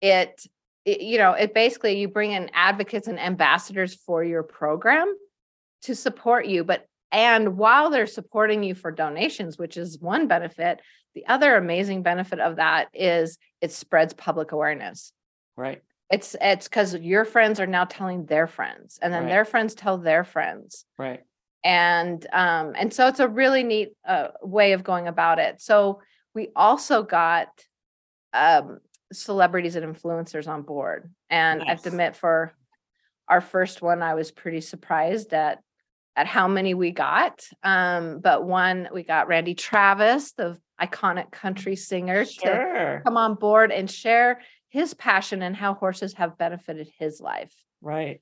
it 0.00 0.46
it, 0.84 1.02
you 1.02 1.18
know, 1.18 1.32
it 1.32 1.52
basically 1.52 2.00
you 2.00 2.08
bring 2.08 2.32
in 2.32 2.50
advocates 2.54 3.08
and 3.08 3.20
ambassadors 3.20 3.94
for 3.94 4.24
your 4.24 4.42
program 4.42 5.14
to 5.82 5.94
support 5.94 6.46
you. 6.46 6.64
But 6.64 6.86
and 7.12 7.56
while 7.56 7.90
they're 7.90 8.06
supporting 8.06 8.62
you 8.62 8.74
for 8.74 8.90
donations, 8.90 9.58
which 9.58 9.76
is 9.76 9.98
one 9.98 10.26
benefit, 10.26 10.80
the 11.14 11.26
other 11.26 11.56
amazing 11.56 12.02
benefit 12.02 12.40
of 12.40 12.56
that 12.56 12.88
is 12.94 13.38
it 13.60 13.72
spreads 13.72 14.14
public 14.14 14.52
awareness. 14.52 15.12
Right. 15.56 15.82
It's 16.10 16.34
it's 16.40 16.68
because 16.68 16.94
your 16.94 17.24
friends 17.24 17.60
are 17.60 17.66
now 17.66 17.84
telling 17.84 18.24
their 18.26 18.46
friends, 18.46 18.98
and 19.02 19.12
then 19.12 19.24
right. 19.24 19.30
their 19.30 19.44
friends 19.44 19.74
tell 19.74 19.98
their 19.98 20.24
friends. 20.24 20.84
Right. 20.96 21.20
And 21.64 22.26
um, 22.32 22.72
and 22.76 22.92
so 22.92 23.08
it's 23.08 23.20
a 23.20 23.28
really 23.28 23.62
neat 23.62 23.90
uh, 24.06 24.28
way 24.42 24.72
of 24.72 24.84
going 24.84 25.06
about 25.06 25.38
it. 25.38 25.60
So 25.60 26.00
we 26.34 26.48
also 26.56 27.02
got 27.02 27.48
um 28.32 28.78
celebrities 29.12 29.76
and 29.76 29.94
influencers 29.94 30.48
on 30.48 30.62
board. 30.62 31.10
And 31.30 31.60
nice. 31.60 31.66
I 31.66 31.70
have 31.70 31.82
to 31.82 31.88
admit, 31.88 32.16
for 32.16 32.54
our 33.26 33.40
first 33.40 33.82
one, 33.82 34.02
I 34.02 34.14
was 34.14 34.30
pretty 34.30 34.60
surprised 34.60 35.34
at 35.34 35.60
at 36.16 36.26
how 36.26 36.48
many 36.48 36.74
we 36.74 36.90
got. 36.90 37.46
Um, 37.62 38.20
but 38.20 38.44
one, 38.44 38.88
we 38.92 39.04
got 39.04 39.28
Randy 39.28 39.54
Travis, 39.54 40.32
the 40.32 40.58
iconic 40.80 41.30
country 41.30 41.76
singer, 41.76 42.24
sure. 42.24 42.52
to 42.96 43.02
come 43.04 43.16
on 43.16 43.34
board 43.34 43.70
and 43.70 43.90
share 43.90 44.40
his 44.68 44.94
passion 44.94 45.42
and 45.42 45.56
how 45.56 45.74
horses 45.74 46.14
have 46.14 46.38
benefited 46.38 46.90
his 46.98 47.20
life. 47.20 47.54
Right. 47.80 48.20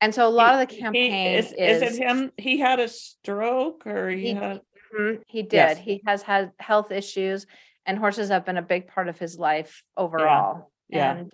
And 0.00 0.14
so 0.14 0.26
a 0.26 0.28
lot 0.28 0.56
he, 0.56 0.62
of 0.62 0.68
the 0.68 0.76
campaigns 0.76 1.46
is, 1.46 1.52
is, 1.52 1.82
is 1.82 1.98
it 1.98 2.02
him? 2.02 2.32
He 2.36 2.58
had 2.58 2.80
a 2.80 2.88
stroke 2.88 3.86
or 3.86 4.10
he, 4.10 4.28
he 4.28 4.34
had 4.34 4.60
mm-hmm, 4.96 5.22
he 5.26 5.42
did. 5.42 5.52
Yes. 5.52 5.78
He 5.78 6.02
has 6.06 6.22
had 6.22 6.52
health 6.58 6.90
issues 6.90 7.46
and 7.86 7.98
horses 7.98 8.28
have 8.28 8.44
been 8.44 8.56
a 8.56 8.62
big 8.62 8.88
part 8.88 9.08
of 9.08 9.18
his 9.18 9.38
life 9.38 9.82
overall. 9.96 10.70
Yeah. 10.88 10.98
yeah. 10.98 11.16
And 11.20 11.32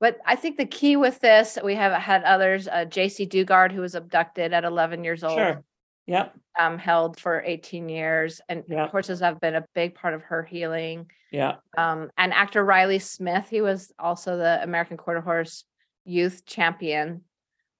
but 0.00 0.18
I 0.26 0.34
think 0.34 0.56
the 0.56 0.66
key 0.66 0.96
with 0.96 1.20
this, 1.20 1.58
we 1.62 1.76
have 1.76 1.92
had 1.92 2.24
others, 2.24 2.66
uh, 2.66 2.86
Jaycee 2.88 3.28
Dugard, 3.28 3.70
who 3.70 3.82
was 3.82 3.94
abducted 3.94 4.52
at 4.52 4.64
11 4.64 5.04
years 5.04 5.22
old. 5.22 5.38
Sure. 5.38 5.62
Yep. 6.06 6.34
Um, 6.58 6.78
held 6.78 7.18
for 7.20 7.42
18 7.44 7.88
years, 7.88 8.40
and 8.48 8.64
yep. 8.68 8.90
horses 8.90 9.20
have 9.20 9.40
been 9.40 9.54
a 9.54 9.64
big 9.74 9.94
part 9.94 10.14
of 10.14 10.22
her 10.22 10.42
healing. 10.42 11.10
Yeah. 11.30 11.56
Um, 11.78 12.10
and 12.18 12.32
actor 12.32 12.64
Riley 12.64 12.98
Smith, 12.98 13.48
he 13.48 13.60
was 13.60 13.92
also 13.98 14.36
the 14.36 14.62
American 14.62 14.96
Quarter 14.96 15.20
Horse 15.20 15.64
Youth 16.04 16.44
Champion, 16.44 17.22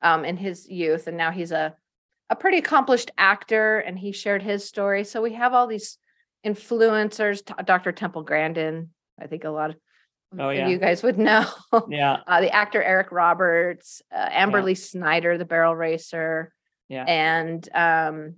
um, 0.03 0.25
in 0.25 0.37
his 0.37 0.69
youth, 0.69 1.07
and 1.07 1.17
now 1.17 1.31
he's 1.31 1.53
a 1.53 1.75
a 2.31 2.37
pretty 2.37 2.57
accomplished 2.57 3.11
actor, 3.19 3.79
and 3.81 3.99
he 3.99 4.11
shared 4.11 4.43
his 4.43 4.67
story. 4.67 5.05
So 5.05 5.21
we 5.21 5.35
have 5.35 5.53
all 5.53 5.67
these 5.67 5.99
influencers, 6.47 7.43
Dr. 7.67 7.93
Temple 7.93 8.23
Grandin. 8.23 8.89
I 9.21 9.27
think 9.27 9.45
a 9.45 9.51
lot 9.51 9.71
of 9.71 9.77
oh, 10.39 10.49
yeah. 10.49 10.67
you 10.67 10.79
guys 10.79 11.03
would 11.03 11.19
know. 11.19 11.47
Yeah. 11.89 12.19
Uh, 12.27 12.41
the 12.41 12.51
actor 12.51 12.83
Eric 12.83 13.13
Roberts, 13.13 14.01
uh, 14.15 14.31
Amberly 14.31 14.71
yeah. 14.71 14.83
Snyder, 14.83 15.37
the 15.37 15.45
barrel 15.45 15.77
racer. 15.77 16.55
Yeah. 16.93 17.05
And 17.05 17.67
um, 17.75 18.35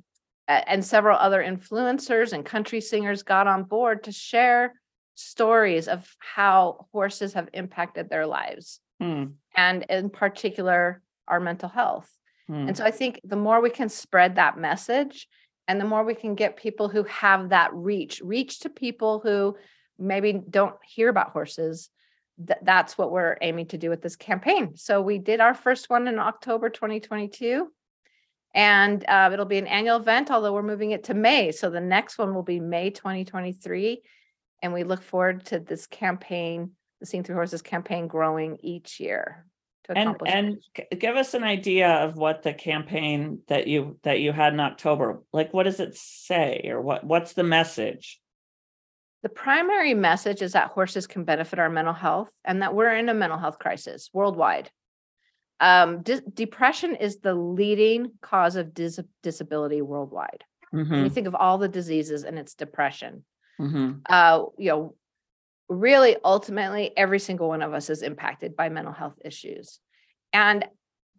and 0.47 0.85
several 0.85 1.19
other 1.19 1.43
influencers 1.43 2.33
and 2.33 2.45
country 2.45 2.81
singers 2.81 3.25
got 3.25 3.49
on 3.49 3.65
board 3.65 4.05
to 4.05 4.13
share 4.13 4.81
stories 5.17 5.89
of 5.89 6.09
how 6.21 6.87
horses 6.93 7.33
have 7.33 7.49
impacted 7.53 8.09
their 8.09 8.27
lives. 8.27 8.81
Hmm. 9.01 9.25
And 9.57 9.85
in 9.89 10.09
particular, 10.09 11.03
our 11.27 11.41
mental 11.41 11.69
health. 11.69 12.09
Hmm. 12.47 12.69
And 12.69 12.77
so 12.77 12.85
I 12.85 12.93
think 12.93 13.21
the 13.25 13.37
more 13.37 13.61
we 13.61 13.71
can 13.71 13.89
spread 13.89 14.37
that 14.37 14.57
message 14.57 15.27
and 15.67 15.81
the 15.81 15.85
more 15.85 16.05
we 16.05 16.15
can 16.15 16.37
get 16.37 16.57
people 16.57 16.89
who 16.89 17.03
have 17.05 17.49
that 17.49 17.75
reach 17.75 18.21
reach 18.23 18.61
to 18.61 18.69
people 18.69 19.19
who 19.19 19.57
maybe 19.99 20.41
don't 20.49 20.77
hear 20.85 21.09
about 21.09 21.31
horses 21.31 21.91
th- 22.47 22.61
that's 22.63 22.97
what 22.97 23.11
we're 23.11 23.37
aiming 23.41 23.67
to 23.67 23.79
do 23.79 23.91
with 23.91 24.03
this 24.03 24.17
campaign. 24.17 24.77
So 24.77 25.01
we 25.03 25.19
did 25.19 25.41
our 25.41 25.55
first 25.55 25.91
one 25.91 26.07
in 26.09 26.19
October 26.19 26.69
2022. 26.69 27.69
And 28.55 29.05
uh, 29.09 29.31
it'll 29.33 29.45
be 29.45 29.59
an 29.59 29.67
annual 29.67 29.97
event, 29.97 30.31
although 30.31 30.53
we're 30.53 30.63
moving 30.63 30.93
it 30.93 31.05
to 31.05 31.15
May. 31.15 31.51
So 31.51 31.71
the 31.71 31.81
next 31.81 32.19
one 32.19 32.35
will 32.35 32.45
be 32.45 32.61
May 32.61 32.91
2023. 32.91 34.03
And 34.63 34.73
we 34.73 34.85
look 34.85 35.03
forward 35.03 35.45
to 35.47 35.59
this 35.59 35.87
campaign, 35.87 36.71
the 37.01 37.07
Seen 37.07 37.25
Through 37.25 37.35
Horses 37.35 37.63
campaign 37.63 38.07
growing 38.07 38.59
each 38.63 39.01
year. 39.01 39.45
and 39.89 40.17
and 40.27 40.59
give 40.99 41.17
us 41.17 41.35
an 41.35 41.45
idea 41.45 41.89
of 41.89 42.17
what 42.17 42.43
the 42.43 42.55
campaign 42.55 43.41
that 43.49 43.67
you 43.67 43.99
that 44.03 44.21
you 44.21 44.33
had 44.33 44.55
in 44.55 44.61
October 44.61 45.23
like 45.33 45.53
what 45.53 45.65
does 45.65 45.79
it 45.79 45.95
say 45.95 46.69
or 46.71 46.81
what 46.81 47.05
what's 47.05 47.35
the 47.35 47.43
message 47.43 48.19
the 49.23 49.29
primary 49.29 49.95
message 49.95 50.41
is 50.41 50.53
that 50.53 50.71
horses 50.71 51.07
can 51.07 51.25
benefit 51.25 51.59
our 51.59 51.69
mental 51.69 51.93
health 51.93 52.31
and 52.45 52.63
that 52.63 52.75
we're 52.75 52.95
in 52.95 53.11
a 53.11 53.15
mental 53.15 53.39
health 53.39 53.59
crisis 53.59 54.09
worldwide 54.15 54.71
um, 55.61 56.03
depression 56.03 56.97
is 56.97 57.19
the 57.19 57.35
leading 57.35 58.13
cause 58.21 58.57
of 58.57 58.75
dis- 58.75 59.01
disability 59.23 59.83
worldwide. 59.83 60.45
Mm-hmm. 60.75 61.05
You 61.05 61.11
think 61.11 61.27
of 61.27 61.35
all 61.35 61.59
the 61.59 61.69
diseases 61.69 62.25
and 62.25 62.39
it's 62.39 62.55
depression. 62.55 63.25
Mm-hmm. 63.61 64.01
Uh, 64.09 64.45
you 64.59 64.71
know, 64.71 64.95
really, 65.69 66.17
ultimately, 66.25 66.93
every 66.97 67.21
single 67.21 67.49
one 67.49 67.63
of 67.63 67.73
us 67.73 67.89
is 67.89 68.03
impacted 68.03 68.57
by 68.57 68.69
mental 68.69 68.93
health 68.93 69.19
issues, 69.25 69.79
and 70.33 70.65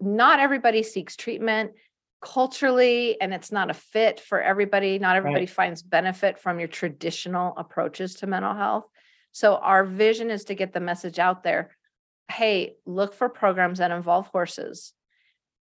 not 0.01 0.39
everybody 0.39 0.84
seeks 0.84 1.15
treatment 1.15 1.72
culturally, 2.22 3.20
and 3.22 3.34
it's 3.34 3.51
not 3.51 3.70
a 3.70 3.74
fit 3.74 4.20
for 4.20 4.42
everybody. 4.42 5.00
Not 5.00 5.15
everybody 5.15 5.46
right. 5.46 5.50
finds 5.50 5.82
benefit 5.82 6.39
from 6.39 6.60
your 6.60 6.68
traditional 6.68 7.54
approaches 7.56 8.15
to 8.15 8.27
mental 8.27 8.54
health. 8.54 8.86
So, 9.32 9.56
our 9.56 9.86
vision 9.86 10.30
is 10.30 10.44
to 10.46 10.56
get 10.56 10.74
the 10.74 10.82
message 10.82 11.20
out 11.20 11.44
there 11.44 11.72
hey, 12.29 12.75
look 12.86 13.13
for 13.13 13.29
programs 13.29 13.79
that 13.79 13.91
involve 13.91 14.27
horses. 14.27 14.94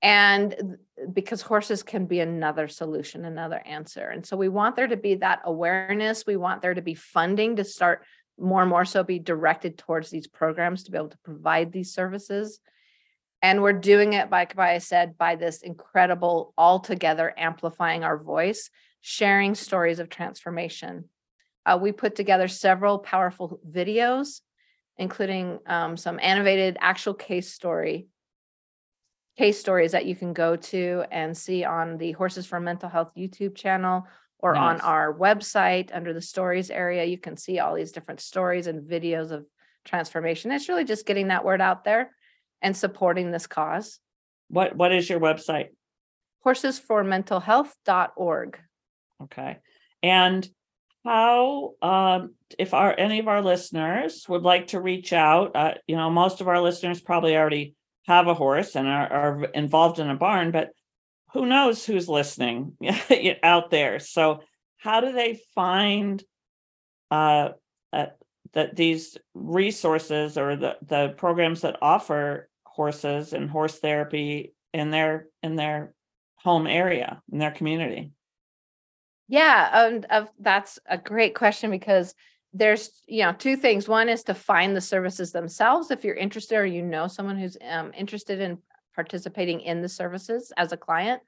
And 0.03 0.77
because 1.13 1.41
horses 1.41 1.83
can 1.83 2.07
be 2.07 2.21
another 2.21 2.69
solution, 2.69 3.25
another 3.25 3.63
answer. 3.65 4.07
And 4.09 4.25
so 4.27 4.37
we 4.37 4.49
want 4.49 4.77
there 4.77 4.87
to 4.87 4.97
be 4.97 5.17
that 5.17 5.41
awareness. 5.45 6.27
We 6.27 6.37
want 6.37 6.61
there 6.61 6.75
to 6.75 6.83
be 6.83 6.95
funding 6.95 7.57
to 7.57 7.65
start 7.65 8.05
more 8.39 8.61
and 8.61 8.69
more 8.69 8.85
so 8.85 9.03
be 9.03 9.19
directed 9.19 9.79
towards 9.79 10.11
these 10.11 10.27
programs 10.27 10.85
to 10.85 10.91
be 10.91 10.99
able 10.99 11.09
to 11.09 11.19
provide 11.19 11.73
these 11.73 11.95
services. 11.95 12.61
And 13.41 13.63
we're 13.63 13.73
doing 13.73 14.15
it, 14.15 14.31
like 14.31 14.59
I 14.59 14.79
said, 14.79 15.17
by 15.17 15.37
this 15.37 15.63
incredible 15.63 16.53
all 16.57 16.81
together 16.81 17.33
amplifying 17.37 18.03
our 18.03 18.19
voice, 18.19 18.71
sharing 19.01 19.55
stories 19.55 20.01
of 20.01 20.09
transformation. 20.09 21.09
Uh, 21.67 21.79
we 21.81 21.93
put 21.93 22.15
together 22.15 22.49
several 22.49 22.99
powerful 22.99 23.61
videos 23.71 24.41
including 24.99 25.59
um, 25.67 25.97
some 25.97 26.19
animated 26.21 26.77
actual 26.81 27.15
case 27.15 27.53
story 27.53 28.09
case 29.37 29.59
stories 29.59 29.91
that 29.91 30.07
you 30.07 30.15
can 30.15 30.33
go 30.33 30.55
to 30.55 31.03
and 31.11 31.37
see 31.37 31.65
on 31.65 31.99
the 31.99 32.13
Horses 32.13 32.47
for 32.47 32.61
Mental 32.61 32.89
Health 32.89 33.11
YouTube 33.19 33.57
channel 33.57 34.07
or 34.39 34.55
nice. 34.55 34.81
on 34.81 34.81
our 34.83 35.13
website 35.13 35.91
under 35.93 36.13
the 36.13 36.23
stories 36.23 36.71
area. 36.71 37.05
You 37.05 37.19
can 37.19 37.37
see 37.37 37.59
all 37.59 37.75
these 37.75 37.91
different 37.91 38.21
stories 38.21 38.69
and 38.69 38.89
videos 38.89 39.33
of 39.33 39.45
transformation. 39.85 40.53
It's 40.53 40.69
really 40.69 40.85
just 40.85 41.05
getting 41.05 41.29
that 41.29 41.45
word 41.45 41.61
out 41.61 41.83
there 41.83 42.13
and 42.63 42.77
supporting 42.77 43.33
this 43.33 43.49
cause. 43.49 43.99
What 44.49 44.77
what 44.77 44.93
is 44.93 45.11
your 45.11 45.19
website? 45.19 45.71
horses 46.45 46.79
for 46.79 47.03
mental 47.03 47.41
Horsesformentalhealth.org. 47.41 48.61
Okay. 49.23 49.59
And 50.03 50.49
how 51.05 51.75
um, 51.83 52.35
if 52.59 52.75
our 52.75 52.95
any 52.99 53.19
of 53.19 53.29
our 53.29 53.43
listeners 53.43 54.27
would 54.29 54.43
like 54.43 54.69
to 54.69 54.81
reach 54.81 55.13
out 55.13 55.55
uh, 55.55 55.75
you 55.87 55.97
know 55.97 56.11
most 56.11 56.41
of 56.41 56.49
our 56.49 56.61
listeners 56.61 57.01
probably 57.01 57.37
already 57.37 57.75
have 58.07 58.27
a 58.27 58.35
horse 58.35 58.77
and 58.77 58.87
are, 58.87 59.13
are 59.13 59.45
involved 59.55 59.99
in 59.99 60.11
a 60.11 60.17
barn 60.17 60.51
but 60.51 60.71
who 61.35 61.47
knows 61.47 61.85
who's 61.85 62.09
listening 62.09 62.77
out 63.43 63.71
there? 63.71 63.99
So 63.99 64.41
how 64.79 65.01
do 65.01 65.13
they 65.13 65.41
find 65.55 66.23
uh, 67.11 67.51
uh, 67.93 68.07
that 68.53 68.77
these 68.77 69.19
resources 69.35 70.39
or 70.39 70.57
the, 70.57 70.77
the 70.87 71.09
programs 71.17 71.63
that 71.63 71.77
offer 71.83 72.49
horses 72.65 73.33
and 73.33 73.51
horse 73.51 73.79
therapy 73.79 74.55
in 74.73 74.91
their 74.91 75.27
in 75.43 75.57
their 75.57 75.93
home 76.37 76.67
area 76.67 77.23
in 77.33 77.39
their 77.39 77.53
community 77.53 78.11
yeah, 79.29 80.03
um, 80.11 80.29
that's 80.39 80.79
a 80.87 80.99
great 80.99 81.35
question 81.35 81.71
because 81.71 82.15
there's 82.53 82.91
you 83.07 83.25
know 83.25 83.33
two 83.33 83.57
things. 83.57 83.89
One 83.89 84.09
is 84.09 84.25
to 84.25 84.35
find 84.35 84.77
the 84.77 84.81
services 84.81 85.33
themselves 85.33 85.91
if 85.91 86.05
you're 86.05 86.15
interested 86.15 86.57
or 86.57 86.67
you 86.67 86.83
know 86.83 87.09
someone 87.09 87.39
who's 87.39 87.57
um, 87.69 87.93
interested 87.97 88.41
in 88.41 88.59
participating 88.95 89.61
in 89.61 89.83
the 89.83 89.89
services 89.89 90.53
as 90.57 90.73
a 90.73 90.77
client. 90.77 91.21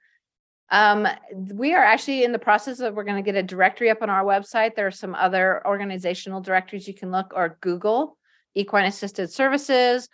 Um, 0.70 1.06
we 1.52 1.74
are 1.74 1.84
actually 1.84 2.24
in 2.24 2.32
the 2.32 2.38
process 2.38 2.80
of 2.80 2.94
we're 2.94 3.04
going 3.04 3.22
to 3.22 3.32
get 3.32 3.38
a 3.38 3.42
directory 3.42 3.88
up 3.90 4.02
on 4.02 4.10
our 4.10 4.24
website. 4.24 4.74
There 4.74 4.86
are 4.86 4.92
some 4.92 5.14
other 5.14 5.64
organizational 5.66 6.40
directories 6.40 6.88
you 6.88 6.94
can 6.94 7.10
look 7.10 7.32
or 7.34 7.56
Google 7.60 8.16
equine 8.56 8.86
assisted 8.86 9.30
services, 9.30 10.08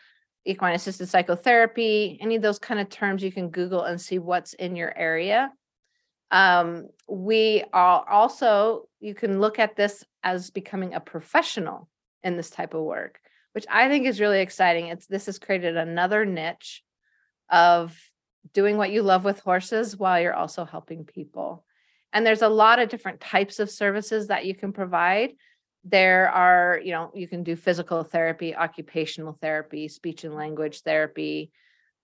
equine 0.44 0.74
assisted 0.74 1.08
psychotherapy, 1.08 2.18
any 2.20 2.36
of 2.36 2.42
those 2.42 2.58
kind 2.58 2.80
of 2.80 2.90
terms 2.90 3.22
you 3.22 3.32
can 3.32 3.48
Google 3.48 3.84
and 3.84 3.98
see 3.98 4.18
what's 4.18 4.52
in 4.54 4.76
your 4.76 4.92
area. 4.98 5.50
Um, 6.32 6.88
we 7.06 7.62
are 7.74 8.08
also, 8.08 8.88
you 9.00 9.14
can 9.14 9.38
look 9.38 9.58
at 9.58 9.76
this 9.76 10.02
as 10.24 10.50
becoming 10.50 10.94
a 10.94 11.00
professional 11.00 11.88
in 12.24 12.36
this 12.36 12.48
type 12.48 12.72
of 12.72 12.82
work, 12.82 13.20
which 13.52 13.66
I 13.70 13.88
think 13.88 14.06
is 14.06 14.18
really 14.18 14.40
exciting. 14.40 14.86
It's 14.86 15.06
this 15.06 15.26
has 15.26 15.38
created 15.38 15.76
another 15.76 16.24
niche 16.24 16.82
of 17.50 17.94
doing 18.54 18.78
what 18.78 18.90
you 18.90 19.02
love 19.02 19.24
with 19.24 19.40
horses 19.40 19.96
while 19.96 20.18
you're 20.20 20.34
also 20.34 20.64
helping 20.64 21.04
people. 21.04 21.66
And 22.14 22.24
there's 22.24 22.42
a 22.42 22.48
lot 22.48 22.78
of 22.78 22.88
different 22.88 23.20
types 23.20 23.58
of 23.58 23.70
services 23.70 24.28
that 24.28 24.46
you 24.46 24.54
can 24.54 24.72
provide. 24.72 25.32
There 25.84 26.30
are, 26.30 26.80
you 26.82 26.92
know, 26.92 27.10
you 27.14 27.28
can 27.28 27.42
do 27.42 27.56
physical 27.56 28.04
therapy, 28.04 28.56
occupational 28.56 29.36
therapy, 29.40 29.88
speech 29.88 30.24
and 30.24 30.34
language 30.34 30.80
therapy, 30.80 31.50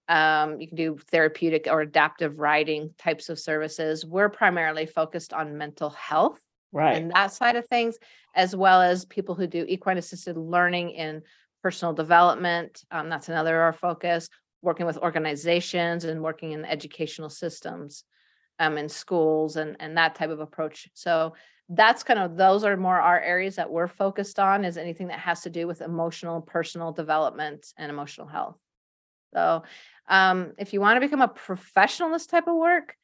um, 0.08 0.60
you 0.60 0.66
can 0.66 0.76
do 0.76 0.96
therapeutic 1.10 1.68
or 1.70 1.82
adaptive 1.82 2.38
riding 2.38 2.94
types 2.98 3.28
of 3.28 3.38
services. 3.38 4.06
We're 4.06 4.30
primarily 4.30 4.86
focused 4.86 5.32
on 5.32 5.58
mental 5.58 5.90
health 5.90 6.40
right. 6.72 6.96
and 6.96 7.10
that 7.12 7.32
side 7.32 7.56
of 7.56 7.66
things, 7.68 7.98
as 8.34 8.56
well 8.56 8.80
as 8.80 9.04
people 9.04 9.34
who 9.34 9.46
do 9.46 9.64
equine 9.68 9.98
assisted 9.98 10.36
learning 10.36 10.90
in 10.90 11.22
personal 11.62 11.92
development. 11.92 12.84
Um, 12.90 13.08
that's 13.08 13.28
another 13.28 13.60
our 13.60 13.72
focus. 13.72 14.28
Working 14.60 14.86
with 14.86 14.98
organizations 14.98 16.04
and 16.04 16.20
working 16.20 16.50
in 16.50 16.64
educational 16.64 17.30
systems, 17.30 18.02
um, 18.58 18.76
in 18.76 18.88
schools 18.88 19.54
and 19.56 19.76
and 19.78 19.96
that 19.96 20.16
type 20.16 20.30
of 20.30 20.40
approach. 20.40 20.88
So 20.94 21.34
that's 21.68 22.02
kind 22.02 22.18
of 22.18 22.36
those 22.36 22.64
are 22.64 22.76
more 22.76 22.98
our 22.98 23.20
areas 23.20 23.56
that 23.56 23.70
we're 23.70 23.86
focused 23.86 24.40
on. 24.40 24.64
Is 24.64 24.76
anything 24.76 25.08
that 25.08 25.20
has 25.20 25.42
to 25.42 25.50
do 25.50 25.68
with 25.68 25.80
emotional, 25.80 26.40
personal 26.40 26.92
development, 26.92 27.72
and 27.76 27.90
emotional 27.90 28.26
health. 28.26 28.56
So 29.32 29.62
um, 30.08 30.52
if 30.58 30.72
you 30.72 30.80
want 30.80 30.96
to 30.96 31.00
become 31.00 31.20
a 31.20 31.28
professional 31.28 32.08
in 32.08 32.12
this 32.12 32.26
type 32.26 32.48
of 32.48 32.56
work, 32.56 32.96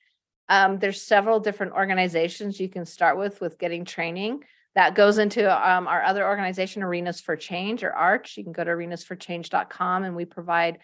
um, 0.49 0.79
there's 0.79 1.03
several 1.03 1.41
different 1.41 1.73
organizations 1.73 2.61
you 2.61 2.69
can 2.69 2.85
start 2.85 3.19
with 3.19 3.41
with 3.41 3.59
getting 3.59 3.85
training. 3.85 4.45
That 4.75 4.95
goes 4.95 5.19
into 5.19 5.47
um, 5.47 5.87
our 5.87 6.03
other 6.03 6.27
organization, 6.27 6.83
Arenas 6.83 7.21
for 7.21 7.37
Change 7.37 7.85
or 7.85 7.93
ARCH. 7.93 8.37
You 8.37 8.43
can 8.43 8.53
go 8.53 8.65
to 8.65 8.71
arenasforchange.com 8.71 10.05
and 10.05 10.17
we 10.17 10.25
provide 10.25 10.79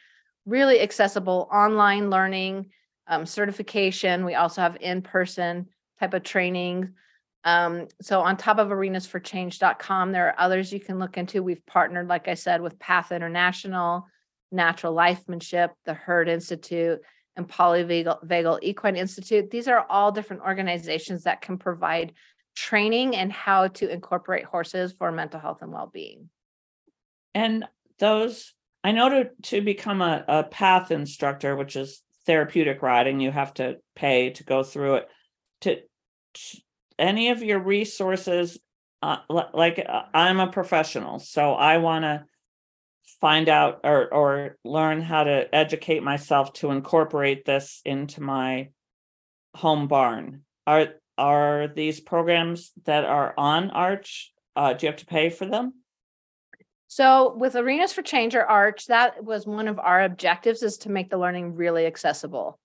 really 0.47 0.81
accessible 0.81 1.49
online 1.53 2.09
learning, 2.09 2.71
um, 3.09 3.27
certification. 3.27 4.25
We 4.25 4.35
also 4.35 4.63
have 4.63 4.77
in 4.81 5.03
person 5.03 5.69
type 5.99 6.15
of 6.15 6.23
training. 6.23 6.95
Um, 7.45 7.89
so 8.01 8.21
on 8.21 8.37
top 8.37 8.59
of 8.59 8.69
arenasforchange.com, 8.69 10.13
there 10.13 10.29
are 10.29 10.35
others 10.39 10.73
you 10.73 10.81
can 10.81 10.99
look 10.99 11.19
into. 11.19 11.43
We've 11.43 11.65
partnered, 11.67 12.09
like 12.09 12.29
I 12.29 12.35
said, 12.35 12.63
with 12.63 12.79
Path 12.79 13.13
International, 13.13 14.07
Natural 14.51 14.95
Lifemanship, 14.95 15.71
the 15.85 15.95
Herd 15.95 16.29
Institute, 16.29 17.01
and 17.37 17.49
Polyvagal 17.49 18.59
Equine 18.63 18.97
Institute. 18.97 19.51
These 19.51 19.69
are 19.69 19.87
all 19.89 20.13
different 20.13 20.43
organizations 20.43 21.25
that 21.25 21.41
can 21.41 21.59
provide 21.59 22.13
training 22.57 23.15
and 23.17 23.33
how 23.33 23.69
to 23.69 23.89
incorporate 23.89 24.45
horses 24.45 24.93
for 24.93 25.13
mental 25.13 25.41
health 25.41 25.63
and 25.63 25.73
well-being. 25.73 26.29
And 27.35 27.65
those, 27.99 28.53
I 28.83 28.93
know 28.93 29.09
to 29.09 29.31
to 29.43 29.61
become 29.63 30.03
a, 30.03 30.25
a 30.27 30.43
path 30.43 30.91
instructor, 30.91 31.55
which 31.55 31.77
is 31.77 32.03
therapeutic 32.27 32.83
riding, 32.83 33.21
you 33.21 33.31
have 33.31 33.55
to 33.55 33.77
pay 33.95 34.31
to 34.31 34.45
go 34.45 34.63
through 34.63 34.97
it. 34.97 35.09
To, 35.61 35.77
to 35.77 36.61
any 36.99 37.31
of 37.31 37.43
your 37.43 37.61
resources, 37.61 38.59
uh, 39.01 39.19
like 39.29 39.85
uh, 39.89 40.03
I'm 40.13 40.41
a 40.41 40.49
professional, 40.49 41.19
so 41.21 41.53
I 41.55 41.79
want 41.79 42.03
to 42.05 42.25
find 43.21 43.49
out 43.49 43.81
or 43.85 44.13
or 44.13 44.57
learn 44.65 45.01
how 45.01 45.25
to 45.25 45.55
educate 45.55 46.03
myself 46.03 46.53
to 46.53 46.71
incorporate 46.71 47.45
this 47.45 47.81
into 47.85 48.23
my 48.23 48.69
home 49.55 49.89
barn 49.89 50.43
are 50.67 50.89
are 51.19 51.69
these 51.69 52.01
programs 52.01 52.73
that 52.85 53.05
are 53.05 53.35
on 53.37 53.71
arch 53.71 54.33
uh, 54.57 54.73
do 54.73 54.87
you 54.87 54.91
have 54.93 55.01
to 55.01 55.07
pay 55.07 55.31
for 55.31 55.47
them 55.47 55.73
So 56.93 57.37
with 57.37 57.55
Arenas 57.55 57.93
for 57.93 58.03
Change 58.03 58.35
or 58.35 58.45
Arch, 58.45 58.87
that 58.89 59.23
was 59.23 59.47
one 59.47 59.69
of 59.69 59.79
our 59.79 60.03
objectives 60.03 60.65
is 60.65 60.79
to 60.79 60.91
make 60.91 61.09
the 61.09 61.19
learning 61.19 61.55
really 61.55 61.87
accessible. 61.87 62.59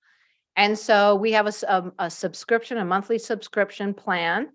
And 0.55 0.79
so 0.79 1.15
we 1.15 1.33
have 1.33 1.45
a, 1.45 1.53
a, 1.67 1.77
um, 1.77 1.93
a 1.99 2.09
subscription, 2.09 2.79
a 2.79 2.85
monthly 2.85 3.19
subscription 3.19 3.93
plan, 3.93 4.47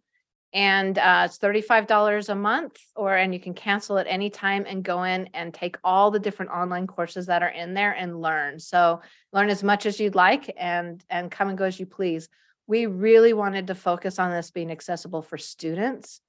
and 0.52 0.98
uh, 0.98 1.22
it's 1.26 1.38
$35 1.38 2.28
a 2.28 2.34
month, 2.34 2.78
or 2.96 3.14
and 3.14 3.32
you 3.32 3.38
can 3.38 3.54
cancel 3.54 3.98
at 3.98 4.06
any 4.08 4.30
time 4.30 4.64
and 4.66 4.82
go 4.82 5.04
in 5.04 5.28
and 5.32 5.54
take 5.54 5.76
all 5.84 6.10
the 6.10 6.18
different 6.18 6.50
online 6.50 6.86
courses 6.86 7.26
that 7.26 7.42
are 7.42 7.48
in 7.48 7.74
there 7.74 7.92
and 7.92 8.20
learn. 8.20 8.58
So 8.58 9.00
learn 9.32 9.48
as 9.48 9.62
much 9.62 9.86
as 9.86 10.00
you'd 10.00 10.16
like 10.16 10.52
and 10.56 11.04
and 11.08 11.30
come 11.30 11.48
and 11.48 11.58
go 11.58 11.66
as 11.66 11.78
you 11.78 11.86
please. 11.86 12.28
We 12.66 12.86
really 12.86 13.32
wanted 13.32 13.68
to 13.68 13.74
focus 13.74 14.18
on 14.18 14.30
this 14.32 14.50
being 14.50 14.70
accessible 14.70 15.22
for 15.22 15.38
students 15.38 16.20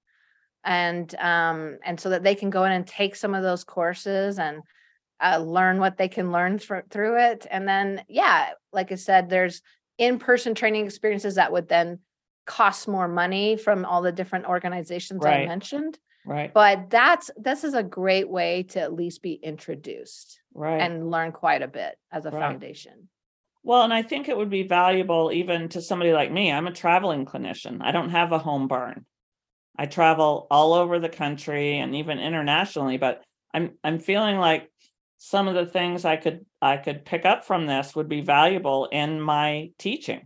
and 0.63 1.13
um, 1.15 1.79
and 1.84 1.99
so 1.99 2.10
that 2.10 2.23
they 2.23 2.36
can 2.36 2.49
go 2.49 2.63
in 2.65 2.71
and 2.71 2.86
take 2.86 3.15
some 3.15 3.34
of 3.34 3.43
those 3.43 3.63
courses 3.63 4.38
and 4.38 4.62
uh, 5.19 5.38
learn 5.38 5.79
what 5.79 5.97
they 5.97 6.07
can 6.07 6.31
learn 6.31 6.57
th- 6.57 6.86
through 6.89 7.19
it. 7.19 7.45
And 7.49 7.67
then, 7.67 8.03
yeah, 8.07 8.51
like 8.73 8.91
I 8.91 8.95
said, 8.95 9.29
there's 9.29 9.62
in-person 9.97 10.55
training 10.55 10.86
experiences 10.86 11.36
that 11.36 11.51
would 11.51 11.67
then 11.67 11.99
cost 12.51 12.85
more 12.85 13.07
money 13.07 13.55
from 13.55 13.85
all 13.85 14.01
the 14.01 14.11
different 14.11 14.45
organizations 14.45 15.23
right. 15.23 15.43
I 15.43 15.45
mentioned. 15.45 15.97
Right. 16.25 16.53
But 16.53 16.89
that's 16.89 17.31
this 17.37 17.63
is 17.63 17.73
a 17.73 17.81
great 17.81 18.29
way 18.29 18.63
to 18.71 18.81
at 18.81 18.93
least 18.93 19.21
be 19.21 19.33
introduced 19.35 20.41
right. 20.53 20.81
and 20.81 21.09
learn 21.09 21.31
quite 21.31 21.61
a 21.61 21.69
bit 21.69 21.95
as 22.11 22.25
a 22.25 22.29
right. 22.29 22.39
foundation. 22.39 23.07
Well, 23.63 23.83
and 23.83 23.93
I 23.93 24.01
think 24.01 24.27
it 24.27 24.35
would 24.35 24.49
be 24.49 24.63
valuable 24.63 25.31
even 25.33 25.69
to 25.69 25.81
somebody 25.81 26.11
like 26.11 26.29
me. 26.29 26.51
I'm 26.51 26.67
a 26.67 26.73
traveling 26.73 27.25
clinician. 27.25 27.79
I 27.81 27.93
don't 27.93 28.09
have 28.09 28.33
a 28.33 28.39
home 28.39 28.67
barn. 28.67 29.05
I 29.77 29.85
travel 29.85 30.47
all 30.51 30.73
over 30.73 30.99
the 30.99 31.09
country 31.09 31.77
and 31.77 31.95
even 31.95 32.19
internationally, 32.19 32.97
but 32.97 33.23
I'm 33.53 33.77
I'm 33.81 33.99
feeling 33.99 34.37
like 34.37 34.69
some 35.19 35.47
of 35.47 35.55
the 35.55 35.65
things 35.65 36.03
I 36.03 36.17
could 36.17 36.45
I 36.61 36.75
could 36.75 37.05
pick 37.05 37.25
up 37.25 37.45
from 37.45 37.65
this 37.65 37.95
would 37.95 38.09
be 38.09 38.21
valuable 38.21 38.89
in 38.91 39.21
my 39.21 39.71
teaching. 39.79 40.25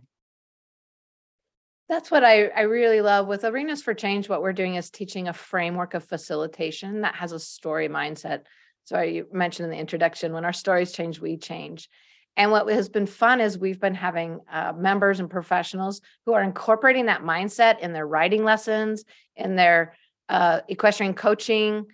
That's 1.88 2.10
what 2.10 2.24
I, 2.24 2.46
I 2.46 2.62
really 2.62 3.00
love 3.00 3.28
with 3.28 3.44
Arenas 3.44 3.82
for 3.82 3.94
Change. 3.94 4.28
What 4.28 4.42
we're 4.42 4.52
doing 4.52 4.74
is 4.74 4.90
teaching 4.90 5.28
a 5.28 5.32
framework 5.32 5.94
of 5.94 6.04
facilitation 6.04 7.02
that 7.02 7.14
has 7.14 7.30
a 7.30 7.38
story 7.38 7.88
mindset. 7.88 8.42
So 8.84 8.96
I 8.96 9.22
mentioned 9.32 9.66
in 9.66 9.70
the 9.70 9.78
introduction, 9.78 10.32
when 10.32 10.44
our 10.44 10.52
stories 10.52 10.92
change, 10.92 11.20
we 11.20 11.36
change. 11.36 11.88
And 12.36 12.50
what 12.50 12.68
has 12.68 12.88
been 12.88 13.06
fun 13.06 13.40
is 13.40 13.56
we've 13.56 13.80
been 13.80 13.94
having 13.94 14.40
uh, 14.52 14.72
members 14.76 15.20
and 15.20 15.30
professionals 15.30 16.00
who 16.26 16.34
are 16.34 16.42
incorporating 16.42 17.06
that 17.06 17.22
mindset 17.22 17.78
in 17.78 17.92
their 17.92 18.06
riding 18.06 18.44
lessons, 18.44 19.04
in 19.36 19.56
their 19.56 19.94
uh, 20.28 20.60
equestrian 20.68 21.14
coaching, 21.14 21.86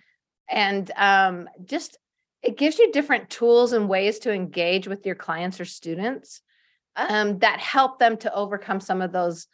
and 0.49 0.91
um, 0.97 1.47
just 1.63 1.97
it 2.41 2.57
gives 2.57 2.77
you 2.77 2.91
different 2.91 3.29
tools 3.29 3.71
and 3.71 3.87
ways 3.87 4.19
to 4.19 4.33
engage 4.33 4.87
with 4.87 5.05
your 5.05 5.15
clients 5.15 5.61
or 5.61 5.65
students 5.65 6.41
um, 6.97 7.39
that 7.39 7.59
help 7.59 7.99
them 7.99 8.17
to 8.17 8.33
overcome 8.33 8.81
some 8.81 9.01
of 9.01 9.13
those 9.13 9.47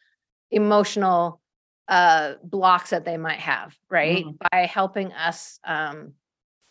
emotional 0.51 1.41
uh, 1.87 2.33
blocks 2.43 2.91
that 2.91 3.05
they 3.05 3.17
might 3.17 3.39
have, 3.39 3.75
right? 3.89 4.25
Mm. 4.25 4.37
By 4.51 4.65
helping 4.65 5.11
us 5.13 5.59
um, 5.65 6.13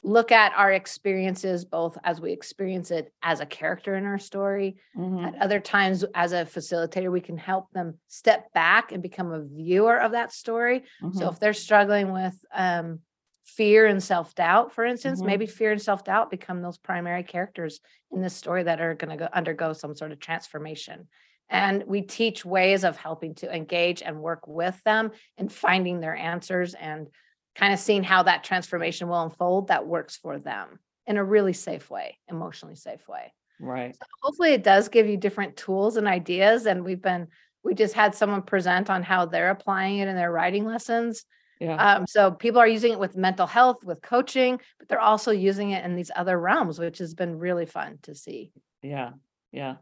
look 0.03 0.31
at 0.31 0.53
our 0.57 0.73
experiences 0.73 1.65
both 1.65 1.99
as 2.05 2.21
we 2.21 2.33
experience 2.33 2.91
it 2.91 3.13
as 3.23 3.41
a 3.41 3.47
character 3.47 3.97
in 3.97 4.05
our 4.05 4.19
story 4.19 4.77
mm-hmm. 4.97 5.25
at 5.25 5.35
other 5.41 5.59
times 5.59 6.05
as 6.15 6.33
a 6.33 6.45
facilitator 6.45 7.11
we 7.11 7.21
can 7.21 7.37
help 7.37 7.71
them 7.73 7.95
step 8.07 8.53
back 8.53 8.93
and 8.93 9.03
become 9.03 9.33
a 9.33 9.43
viewer 9.43 10.01
of 10.01 10.13
that 10.13 10.33
story 10.33 10.85
mm-hmm. 11.03 11.19
so 11.19 11.29
if 11.29 11.41
they're 11.41 11.53
struggling 11.53 12.13
with 12.13 12.35
um, 12.55 13.01
fear 13.45 13.87
and 13.87 14.03
self-doubt 14.03 14.73
for 14.73 14.85
instance 14.85 15.19
mm-hmm. 15.19 15.31
maybe 15.31 15.47
fear 15.47 15.73
and 15.73 15.83
self-doubt 15.83 16.31
become 16.31 16.63
those 16.63 16.79
primary 16.79 17.25
characters 17.25 17.81
in 18.13 18.23
this 18.23 18.35
story 18.35 18.63
that 18.63 18.81
are 18.81 18.95
going 18.95 19.19
to 19.19 19.37
undergo 19.37 19.73
some 19.73 19.97
sort 19.97 20.13
of 20.13 20.21
transformation 20.21 21.09
and 21.51 21.85
we 21.87 22.03
teach 22.03 22.45
ways 22.45 22.85
of 22.85 22.97
helping 22.97 23.35
to 23.37 23.55
engage 23.55 24.03
and 24.03 24.21
work 24.21 24.47
with 24.47 24.81
them 24.85 25.13
and 25.37 25.53
finding 25.53 26.01
their 26.01 26.15
answers 26.15 26.75
and 26.75 27.09
kind 27.55 27.73
of 27.73 27.81
seeing 27.81 28.05
how 28.05 28.23
that 28.23 28.45
transformation 28.45 29.09
will 29.09 29.23
unfold 29.23 29.69
that 29.69 29.87
works 29.87 30.17
for 30.17 30.39
them 30.39 30.79
in 31.07 31.17
a 31.17 31.25
really 31.25 31.55
safe 31.55 31.91
way, 31.91 32.19
emotionally 32.29 32.77
safe 32.77 33.07
way. 33.09 33.33
Right. 33.61 33.95
So 33.95 34.07
hopefully 34.23 34.53
it 34.53 34.63
does 34.63 34.89
give 34.89 35.09
you 35.09 35.17
different 35.17 35.57
tools 35.57 35.97
and 35.97 36.07
ideas. 36.07 36.67
And 36.67 36.85
we've 36.85 37.03
been, 37.03 37.29
we 37.65 37.75
just 37.75 37.95
had 37.95 38.15
someone 38.15 38.43
present 38.43 38.91
on 38.91 39.03
how 39.03 39.27
they're 39.27 39.51
applying 39.51 39.99
it 39.99 40.09
in 40.09 40.17
their 40.17 40.31
riding 40.31 40.65
lessons. 40.65 41.25
Yeah. 41.61 41.75
Um, 41.75 42.07
so 42.07 42.31
people 42.31 42.61
are 42.61 42.69
using 42.69 42.93
it 42.93 43.01
with 43.01 43.17
mental 43.17 43.47
health, 43.47 43.83
with 43.83 44.01
coaching, 44.01 44.61
but 44.79 44.89
they're 44.89 45.01
also 45.01 45.33
using 45.33 45.71
it 45.73 45.85
in 45.85 45.97
these 45.97 46.13
other 46.15 46.39
realms, 46.39 46.79
which 46.79 46.99
has 46.99 47.15
been 47.15 47.39
really 47.39 47.67
fun 47.67 47.99
to 48.03 48.15
see. 48.15 48.53
Yeah. 48.83 49.13
Yeah. 49.51 49.77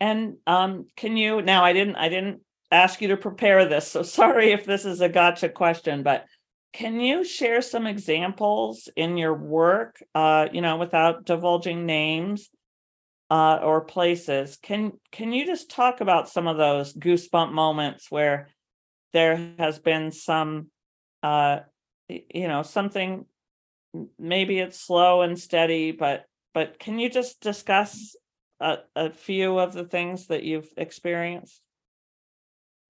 And 0.00 0.36
um, 0.46 0.86
can 0.96 1.16
you 1.16 1.42
now 1.42 1.64
I 1.64 1.72
didn't 1.72 1.96
I 1.96 2.08
didn't 2.08 2.40
ask 2.70 3.00
you 3.00 3.08
to 3.08 3.16
prepare 3.16 3.66
this, 3.66 3.88
so 3.88 4.02
sorry 4.20 4.52
if 4.52 4.64
this 4.64 4.84
is 4.84 5.00
a 5.00 5.08
gotcha 5.08 5.48
question, 5.48 6.02
but 6.02 6.26
can 6.74 6.98
you 6.98 7.22
share 7.22 7.62
some 7.62 7.86
examples 7.86 8.88
in 8.96 9.16
your 9.16 9.32
work, 9.32 10.02
uh, 10.12 10.48
you 10.52 10.60
know, 10.60 10.76
without 10.76 11.24
divulging 11.24 11.86
names 11.86 12.50
uh, 13.30 13.60
or 13.62 13.82
places? 13.82 14.58
Can 14.60 14.92
can 15.12 15.32
you 15.32 15.46
just 15.46 15.70
talk 15.70 16.00
about 16.00 16.28
some 16.28 16.48
of 16.48 16.56
those 16.56 16.92
goosebump 16.92 17.52
moments 17.52 18.10
where 18.10 18.48
there 19.12 19.54
has 19.56 19.78
been 19.78 20.10
some, 20.10 20.66
uh, 21.22 21.60
you 22.08 22.48
know, 22.48 22.62
something? 22.62 23.24
Maybe 24.18 24.58
it's 24.58 24.80
slow 24.80 25.22
and 25.22 25.38
steady, 25.38 25.92
but 25.92 26.24
but 26.54 26.80
can 26.80 26.98
you 26.98 27.08
just 27.08 27.40
discuss 27.40 28.16
a, 28.60 28.78
a 28.94 29.10
few 29.10 29.58
of 29.58 29.72
the 29.72 29.84
things 29.84 30.28
that 30.28 30.42
you've 30.42 30.68
experienced? 30.76 31.60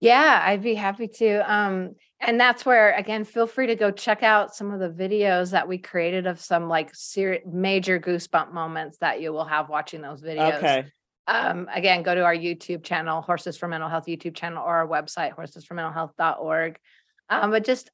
Yeah, 0.01 0.43
I'd 0.45 0.63
be 0.63 0.75
happy 0.75 1.09
to. 1.09 1.51
Um, 1.51 1.95
and 2.21 2.39
that's 2.39 2.67
where 2.67 2.95
again, 2.95 3.25
feel 3.25 3.47
free 3.47 3.69
to 3.69 3.77
go 3.77 3.91
check 3.91 4.23
out 4.23 4.55
some 4.55 4.71
of 4.71 4.81
the 4.81 4.91
videos 4.91 5.53
that 5.53 5.67
we 5.67 5.79
created 5.79 6.27
of 6.27 6.41
some 6.41 6.69
like 6.69 6.95
ser- 6.95 7.41
major 7.47 7.99
goosebump 7.99 8.53
moments 8.53 8.99
that 8.99 9.21
you 9.21 9.33
will 9.33 9.45
have 9.45 9.69
watching 9.69 10.03
those 10.03 10.23
videos. 10.23 10.59
Okay. 10.59 10.85
Um, 11.27 11.69
again, 11.73 12.03
go 12.03 12.15
to 12.15 12.23
our 12.23 12.35
YouTube 12.35 12.85
channel, 12.85 13.23
Horses 13.23 13.57
for 13.57 13.67
Mental 13.67 13.89
Health 13.89 14.05
YouTube 14.07 14.35
channel, 14.35 14.63
or 14.63 14.77
our 14.77 14.87
website, 14.87 15.35
horsesformentalhealth.org. 15.35 16.79
Um, 17.31 17.51
but 17.51 17.65
just, 17.65 17.91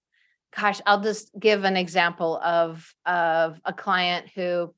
gosh, 0.56 0.80
I'll 0.84 1.00
just 1.00 1.30
give 1.38 1.62
an 1.62 1.76
example 1.76 2.40
of 2.42 2.92
of 3.06 3.60
a 3.64 3.72
client 3.72 4.28
who 4.34 4.74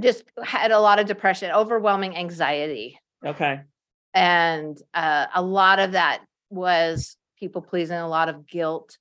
just 0.00 0.24
had 0.42 0.70
a 0.70 0.80
lot 0.80 0.98
of 0.98 1.06
depression, 1.06 1.50
overwhelming 1.50 2.16
anxiety. 2.16 2.98
Okay. 3.24 3.60
And 4.14 4.80
uh, 4.94 5.26
a 5.34 5.42
lot 5.42 5.78
of 5.78 5.92
that 5.92 6.22
was 6.50 7.16
people 7.38 7.62
pleasing, 7.62 7.96
a 7.96 8.08
lot 8.08 8.28
of 8.28 8.46
guilt, 8.46 8.96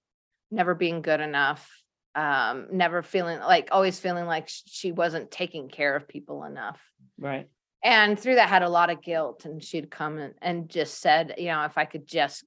never 0.52 0.76
being 0.76 1.02
good 1.02 1.22
enough, 1.22 1.70
um, 2.16 2.68
never 2.72 3.04
feeling 3.04 3.40
like 3.40 3.70
always 3.72 4.00
feeling 4.00 4.26
like 4.26 4.48
she 4.48 4.92
wasn't 4.92 5.32
taking 5.32 5.70
care 5.70 5.96
of 5.96 6.08
people 6.08 6.44
enough. 6.44 6.80
Right. 7.18 7.48
And 7.84 8.20
through 8.20 8.36
that 8.36 8.50
had 8.50 8.64
a 8.64 8.70
lot 8.70 8.90
of 8.90 9.02
guilt. 9.02 9.46
And 9.46 9.64
she'd 9.64 9.92
come 9.92 10.18
and, 10.18 10.34
and 10.42 10.70
just 10.70 11.00
said, 11.00 11.36
you 11.38 11.48
know, 11.48 11.64
if 11.64 11.78
I 11.78 11.86
could 11.86 12.08
just 12.08 12.44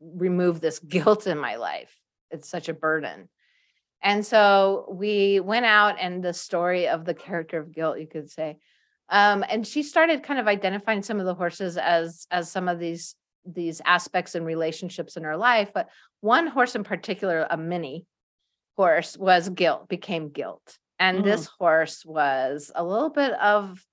remove 0.00 0.60
this 0.60 0.78
guilt 0.88 1.26
in 1.26 1.38
my 1.38 1.56
life, 1.56 1.94
it's 2.30 2.48
such 2.48 2.68
a 2.68 2.74
burden. 2.74 3.28
And 4.06 4.24
so 4.24 4.86
we 4.88 5.40
went 5.40 5.66
out 5.66 5.96
and 6.00 6.22
the 6.22 6.32
story 6.32 6.86
of 6.86 7.04
the 7.04 7.12
character 7.12 7.58
of 7.58 7.72
guilt, 7.72 7.98
you 7.98 8.06
could 8.06 8.30
say. 8.30 8.56
Um, 9.08 9.44
and 9.48 9.66
she 9.66 9.82
started 9.82 10.22
kind 10.22 10.38
of 10.38 10.46
identifying 10.46 11.02
some 11.02 11.18
of 11.18 11.26
the 11.26 11.34
horses 11.34 11.76
as 11.76 12.28
as 12.30 12.48
some 12.48 12.68
of 12.68 12.78
these 12.78 13.16
these 13.44 13.82
aspects 13.84 14.36
and 14.36 14.46
relationships 14.46 15.16
in 15.16 15.24
her 15.24 15.36
life. 15.36 15.70
But 15.74 15.88
one 16.20 16.46
horse 16.46 16.76
in 16.76 16.84
particular, 16.84 17.48
a 17.50 17.56
mini 17.56 18.06
horse, 18.76 19.16
was 19.16 19.48
guilt, 19.48 19.88
became 19.88 20.28
guilt. 20.28 20.78
And 21.00 21.18
mm. 21.18 21.24
this 21.24 21.46
horse 21.46 22.06
was 22.06 22.70
a 22.76 22.84
little 22.84 23.10
bit 23.10 23.32
of 23.32 23.84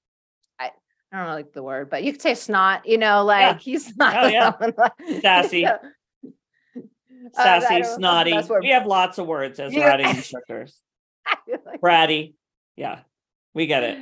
I, 0.60 0.70
I 1.12 1.18
don't 1.18 1.26
know 1.26 1.34
like 1.34 1.54
the 1.54 1.64
word, 1.64 1.90
but 1.90 2.04
you 2.04 2.12
could 2.12 2.22
say 2.22 2.36
snot, 2.36 2.88
you 2.88 3.00
know, 3.00 3.24
like 3.24 3.56
yeah. 3.56 3.58
he's 3.58 3.98
not 3.98 4.16
oh, 4.16 4.28
yeah. 4.28 5.20
sassy. 5.22 5.66
sassy, 7.34 7.84
snotty. 7.84 8.34
We 8.62 8.70
have 8.70 8.86
lots 8.86 9.18
of 9.18 9.28
words 9.28 9.60
as 9.60 9.74
yeah. 9.74 9.88
riding 9.88 10.08
instructors. 10.16 10.80
Bratty. 11.84 12.34
Yeah, 12.76 13.00
we 13.54 13.68
get 13.68 13.84
it. 13.84 13.98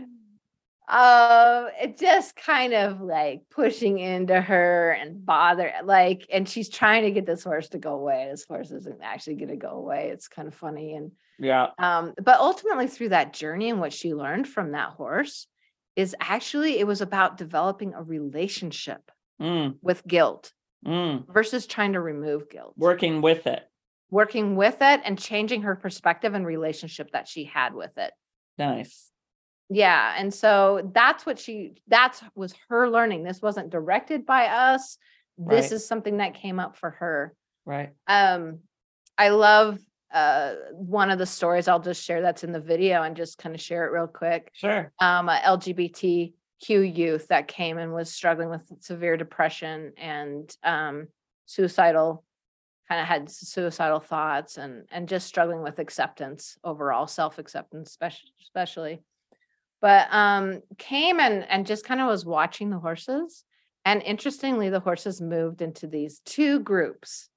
Um, 0.88 1.70
it 1.82 1.98
just 1.98 2.36
kind 2.36 2.74
of 2.74 3.00
like 3.00 3.44
pushing 3.50 3.98
into 4.00 4.42
her 4.42 4.92
and 4.92 5.26
bother 5.26 5.72
like, 5.86 6.28
and 6.32 6.48
she's 6.48 6.68
trying 6.68 7.04
to 7.04 7.12
get 7.12 7.26
this 7.26 7.46
horse 7.46 7.70
to 7.70 7.78
go 7.78 7.94
away. 7.94 8.28
This 8.30 8.46
horse 8.46 8.72
isn't 8.72 9.02
actually 9.02 9.36
going 9.36 9.50
to 9.50 9.56
go 9.56 9.70
away. 9.70 10.10
It's 10.12 10.28
kind 10.28 10.50
of 10.50 10.56
funny. 10.56 10.96
And 10.96 11.12
yeah. 11.40 11.68
Um, 11.78 12.14
but 12.22 12.40
ultimately 12.40 12.88
through 12.88 13.10
that 13.10 13.32
journey 13.32 13.70
and 13.70 13.80
what 13.80 13.94
she 13.94 14.14
learned 14.14 14.50
from 14.50 14.72
that 14.72 14.90
horse 14.90 15.48
is 15.96 16.16
actually 16.20 16.78
it 16.78 16.88
was 16.88 17.00
about 17.00 17.38
developing 17.38 17.94
a 17.94 18.04
relationship 18.04 19.12
mm. 19.42 19.76
with 19.82 20.06
guilt 20.06 20.52
mm. 20.86 21.26
versus 21.34 21.66
trying 21.68 21.94
to 21.94 22.00
remove 22.02 22.50
guilt. 22.50 22.74
Working 22.78 23.22
with 23.22 23.48
it. 23.48 23.64
working 24.10 24.56
with 24.58 24.78
it 24.82 25.02
and 25.06 25.18
changing 25.18 25.62
her 25.62 25.76
perspective 25.76 26.34
and 26.34 26.46
relationship 26.46 27.12
that 27.12 27.28
she 27.28 27.46
had 27.46 27.74
with 27.74 27.98
it. 27.98 28.12
Nice. 28.58 29.10
Yeah. 29.70 30.14
And 30.18 30.34
so 30.34 30.92
that's 30.94 31.26
what 31.26 31.40
she, 31.40 31.76
that's 31.88 32.22
was 32.36 32.54
her 32.68 32.90
learning. 32.90 33.24
This 33.24 33.42
wasn't 33.42 33.70
directed 33.70 34.26
by 34.26 34.48
us. 34.48 34.98
This 35.38 35.66
Right. 35.66 35.72
is 35.72 35.88
something 35.88 36.18
that 36.18 36.34
came 36.34 36.60
up 36.60 36.76
for 36.76 36.90
her. 36.92 37.34
Right. 37.66 37.92
Um, 38.06 38.60
I 39.18 39.30
love 39.30 39.80
uh 40.14 40.56
one 40.74 41.10
of 41.10 41.18
the 41.20 41.26
stories 41.26 41.70
I'll 41.70 41.80
just 41.80 42.04
share 42.04 42.22
that's 42.22 42.44
in 42.44 42.52
the 42.52 42.60
video 42.60 43.02
and 43.02 43.16
just 43.16 43.38
kind 43.38 43.56
of 43.56 43.62
share 43.62 43.86
it 43.88 43.92
real 43.94 44.08
quick. 44.08 44.52
Sure. 44.52 44.92
Um, 45.00 45.30
a 45.30 45.40
LGBTQ 46.62 46.98
youth 46.98 47.28
that 47.28 47.48
came 47.48 47.78
and 47.78 47.94
was 47.94 48.12
struggling 48.12 48.50
with 48.50 48.62
severe 48.80 49.18
depression 49.18 49.94
and 49.98 50.56
um 50.64 51.08
suicidal 51.46 52.24
kind 52.88 53.02
of 53.02 53.08
had 53.08 53.30
suicidal 53.30 54.00
thoughts 54.00 54.58
and 54.58 54.86
and 54.92 55.08
just 55.08 55.28
struggling 55.28 55.62
with 55.62 55.80
acceptance 55.80 56.58
overall 56.64 57.08
self-acceptance 57.08 57.90
especially 57.90 58.32
especially 58.42 59.02
but 59.82 60.08
um 60.12 60.62
came 60.78 61.20
and 61.20 61.46
and 61.50 61.66
just 61.66 61.86
kind 61.86 62.02
of 62.02 62.08
was 62.08 62.26
watching 62.26 62.70
the 62.70 62.80
horses 62.80 63.44
and 63.86 64.04
interestingly 64.04 64.70
the 64.70 64.80
horses 64.80 65.22
moved 65.22 65.62
into 65.62 65.88
these 65.88 66.22
two 66.26 66.60
groups 66.60 67.30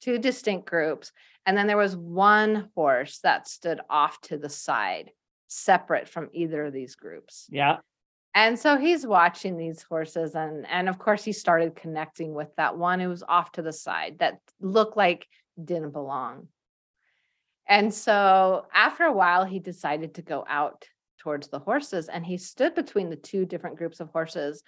two 0.00 0.18
distinct 0.18 0.68
groups 0.68 1.12
and 1.46 1.56
then 1.56 1.66
there 1.66 1.76
was 1.76 1.96
one 1.96 2.68
horse 2.74 3.20
that 3.22 3.48
stood 3.48 3.80
off 3.88 4.20
to 4.20 4.36
the 4.36 4.50
side 4.50 5.10
separate 5.48 6.08
from 6.08 6.28
either 6.32 6.66
of 6.66 6.72
these 6.72 6.94
groups 6.94 7.46
Yeah. 7.50 7.78
And 8.38 8.56
so 8.56 8.76
he's 8.76 9.04
watching 9.04 9.56
these 9.56 9.82
horses 9.82 10.36
and 10.36 10.64
and 10.68 10.88
of 10.88 10.96
course 10.96 11.24
he 11.24 11.32
started 11.32 11.74
connecting 11.74 12.34
with 12.34 12.54
that 12.56 12.78
one 12.78 13.00
who 13.00 13.08
was 13.08 13.24
off 13.28 13.50
to 13.52 13.62
the 13.62 13.72
side 13.72 14.20
that 14.20 14.38
looked 14.60 14.96
like 14.96 15.26
didn't 15.62 15.90
belong. 15.90 16.46
And 17.68 17.92
so 17.92 18.66
after 18.72 19.02
a 19.02 19.12
while 19.12 19.44
he 19.44 19.58
decided 19.58 20.14
to 20.14 20.22
go 20.22 20.44
out 20.48 20.84
towards 21.18 21.48
the 21.48 21.58
horses 21.58 22.08
and 22.08 22.24
he 22.24 22.38
stood 22.38 22.76
between 22.76 23.10
the 23.10 23.16
two 23.16 23.44
different 23.44 23.76
groups 23.76 23.98
of 23.98 24.08
horses. 24.10 24.62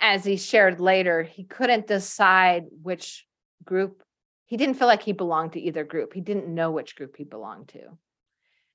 As 0.00 0.24
he 0.24 0.38
shared 0.38 0.80
later, 0.80 1.22
he 1.22 1.44
couldn't 1.44 1.86
decide 1.86 2.64
which 2.82 3.26
group 3.62 4.02
he 4.46 4.56
didn't 4.56 4.76
feel 4.76 4.88
like 4.88 5.02
he 5.02 5.12
belonged 5.12 5.52
to 5.52 5.60
either 5.60 5.84
group. 5.84 6.14
He 6.14 6.22
didn't 6.22 6.48
know 6.48 6.70
which 6.70 6.96
group 6.96 7.16
he 7.18 7.24
belonged 7.24 7.68
to. 7.68 7.98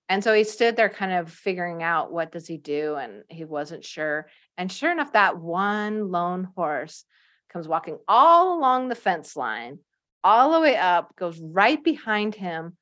And 0.09 0.23
so 0.23 0.33
he 0.33 0.43
stood 0.43 0.75
there 0.75 0.89
kind 0.89 1.11
of 1.11 1.31
figuring 1.31 1.83
out 1.83 2.11
what 2.11 2.31
does 2.31 2.47
he 2.47 2.57
do 2.57 2.95
and 2.95 3.23
he 3.29 3.45
wasn't 3.45 3.85
sure. 3.85 4.27
And 4.57 4.71
sure 4.71 4.91
enough 4.91 5.13
that 5.13 5.37
one 5.37 6.09
lone 6.09 6.49
horse 6.55 7.05
comes 7.53 7.67
walking 7.67 7.99
all 8.07 8.57
along 8.57 8.89
the 8.89 8.95
fence 8.95 9.35
line, 9.35 9.79
all 10.23 10.51
the 10.51 10.59
way 10.59 10.75
up, 10.75 11.15
goes 11.15 11.39
right 11.39 11.81
behind 11.83 12.33
him, 12.33 12.75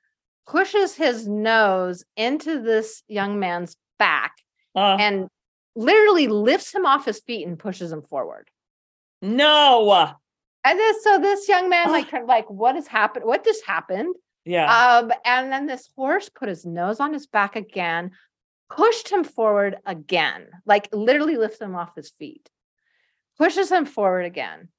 pushes 0.47 0.95
his 0.95 1.27
nose 1.27 2.05
into 2.15 2.61
this 2.61 3.03
young 3.09 3.39
man's 3.39 3.75
back 3.99 4.33
Uh, 4.73 4.95
and 4.99 5.27
literally 5.75 6.27
lifts 6.27 6.73
him 6.73 6.85
off 6.85 7.05
his 7.05 7.19
feet 7.19 7.45
and 7.45 7.59
pushes 7.59 7.91
him 7.91 8.01
forward. 8.03 8.49
no. 9.21 10.11
And 10.63 10.77
this 10.77 11.03
so 11.03 11.17
this 11.19 11.47
young 11.47 11.69
man 11.69 11.91
like 11.91 12.09
turned 12.09 12.27
like 12.27 12.49
what 12.49 12.75
has 12.75 12.87
happened? 12.87 13.25
What 13.25 13.45
just 13.45 13.65
happened? 13.65 14.15
Yeah. 14.47 14.99
Um, 14.99 15.11
and 15.25 15.51
then 15.51 15.65
this 15.67 15.89
horse 15.95 16.29
put 16.29 16.49
his 16.49 16.65
nose 16.65 16.99
on 16.99 17.13
his 17.13 17.27
back 17.27 17.55
again, 17.55 18.11
pushed 18.69 19.09
him 19.09 19.23
forward 19.23 19.77
again, 19.85 20.47
like 20.65 20.87
literally 20.93 21.37
lifts 21.37 21.61
him 21.61 21.75
off 21.75 21.95
his 21.95 22.09
feet, 22.11 22.49
pushes 23.37 23.71
him 23.71 23.85
forward 23.85 24.25
again. 24.25 24.69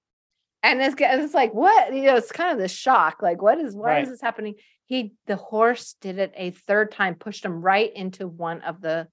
And 0.62 0.82
it's, 0.82 0.96
it's 0.98 1.34
like, 1.34 1.54
what? 1.54 1.94
You 1.94 2.02
know, 2.02 2.16
it's 2.16 2.32
kind 2.32 2.50
of 2.52 2.58
this 2.58 2.72
shock. 2.72 3.22
Like, 3.22 3.40
what 3.40 3.58
is, 3.58 3.76
why 3.76 3.90
Right. 3.92 4.02
is 4.02 4.08
this 4.08 4.20
happening? 4.20 4.54
He, 4.86 5.14
the 5.26 5.36
horse 5.36 5.94
did 6.00 6.18
it 6.18 6.32
a 6.36 6.50
third 6.50 6.90
time, 6.90 7.14
pushed 7.14 7.44
him 7.44 7.60
right 7.60 7.92
into 7.94 8.26
one 8.26 8.62
of 8.62 8.80
the, 8.80 9.06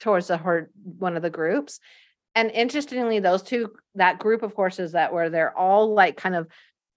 towards 0.00 0.26
the 0.26 0.36
herd, 0.36 0.70
one 0.84 1.16
of 1.16 1.22
the 1.22 1.30
groups. 1.30 1.78
And 2.34 2.50
interestingly, 2.50 3.20
those 3.20 3.42
two, 3.42 3.72
that 3.94 4.18
group 4.18 4.42
of 4.42 4.54
horses 4.54 4.92
that 4.92 5.12
were 5.12 5.30
there, 5.30 5.56
all 5.56 5.94
like 5.94 6.16
kind 6.16 6.34
of 6.34 6.48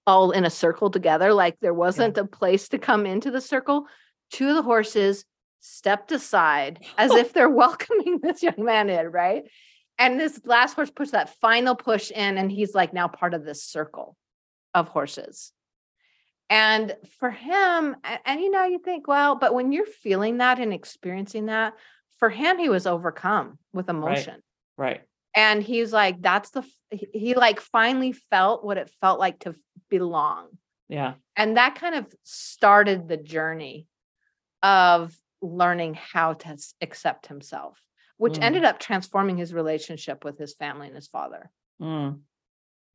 all 0.08 0.32
in 0.32 0.46
a 0.46 0.50
circle 0.50 0.90
together, 0.90 1.34
like 1.34 1.60
there 1.60 1.74
wasn't 1.74 2.18
a 2.18 2.26
place 2.26 2.70
to 2.70 2.78
come 2.78 3.06
into 3.06 3.32
the 3.32 3.42
circle. 3.42 3.88
Two 4.32 4.50
of 4.50 4.56
the 4.56 4.62
horses 4.62 5.26
stepped 5.60 6.12
aside 6.12 6.86
as 6.98 7.12
if 7.12 7.34
they're 7.34 7.50
welcoming 7.50 8.20
this 8.22 8.44
young 8.44 8.56
man 8.64 8.90
in, 8.90 9.08
right? 9.08 9.44
And 9.98 10.20
this 10.20 10.42
last 10.46 10.74
horse 10.74 10.92
pushed 10.92 11.14
that 11.14 11.36
final 11.40 11.76
push 11.76 12.12
in, 12.12 12.38
and 12.38 12.52
he's 12.52 12.76
like 12.76 12.94
now 12.94 13.08
part 13.08 13.34
of 13.34 13.46
this 13.46 13.64
circle 13.64 14.16
of 14.74 14.90
horses. 14.90 15.52
And 16.50 16.96
for 17.20 17.32
him, 17.32 17.96
a- 18.04 18.20
and, 18.30 18.40
you 18.42 18.52
know, 18.52 18.66
you 18.66 18.80
think, 18.80 19.08
well, 19.08 19.36
but 19.36 19.54
when 19.54 19.72
you're 19.72 19.86
feeling 19.86 20.38
that 20.38 20.60
and 20.60 20.74
experiencing 20.74 21.48
that, 21.48 21.74
for 22.20 22.30
him, 22.30 22.60
he 22.60 22.70
was 22.70 22.86
overcome 22.86 23.58
with 23.74 23.90
emotion 23.90 24.42
Right. 24.78 24.88
right. 24.98 25.02
And 25.36 25.62
he's 25.62 25.92
like 25.94 26.22
that's 26.22 26.50
the 26.52 26.64
he, 26.92 27.36
like 27.36 27.60
finally 27.60 28.14
felt 28.14 28.64
what 28.64 28.78
it 28.78 28.90
felt 29.02 29.20
like 29.20 29.40
to 29.40 29.56
belong 29.90 30.48
Yeah. 30.90 31.14
and 31.36 31.58
that 31.58 31.76
kind 31.76 31.96
of 31.96 32.08
started 32.24 33.08
the 33.08 33.18
journey 33.18 33.88
of 34.64 35.16
learning 35.42 35.94
how 35.96 36.34
to 36.34 36.58
accept 36.82 37.28
himself 37.28 37.80
which 38.18 38.36
Mm. 38.40 38.44
ended 38.44 38.64
up 38.64 38.80
transforming 38.80 39.36
his 39.38 39.54
relationship 39.54 40.24
with 40.24 40.38
his 40.38 40.54
family 40.56 40.88
and 40.88 40.96
his 40.96 41.08
father 41.08 41.52
Mm. 41.82 42.22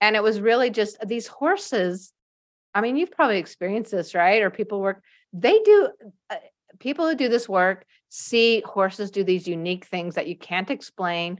and 0.00 0.16
it 0.16 0.22
was 0.22 0.40
really 0.40 0.70
just 0.70 0.96
these 1.07 1.26
horses 1.26 2.12
i 2.74 2.81
mean 2.81 2.96
you've 2.96 3.11
probably 3.12 3.38
experienced 3.38 3.90
this 3.92 4.14
right 4.14 4.42
or 4.42 4.50
people 4.50 4.81
work 4.81 5.03
they 5.33 5.59
do 5.61 5.90
uh, 6.31 6.37
people 6.79 7.07
who 7.07 7.14
do 7.14 7.29
this 7.29 7.48
work 7.48 7.85
see 8.09 8.62
horses 8.64 9.11
do 9.11 9.22
these 9.22 9.46
unique 9.46 9.85
things 9.85 10.14
that 10.14 10.26
you 10.26 10.37
can't 10.37 10.70
explain 10.70 11.38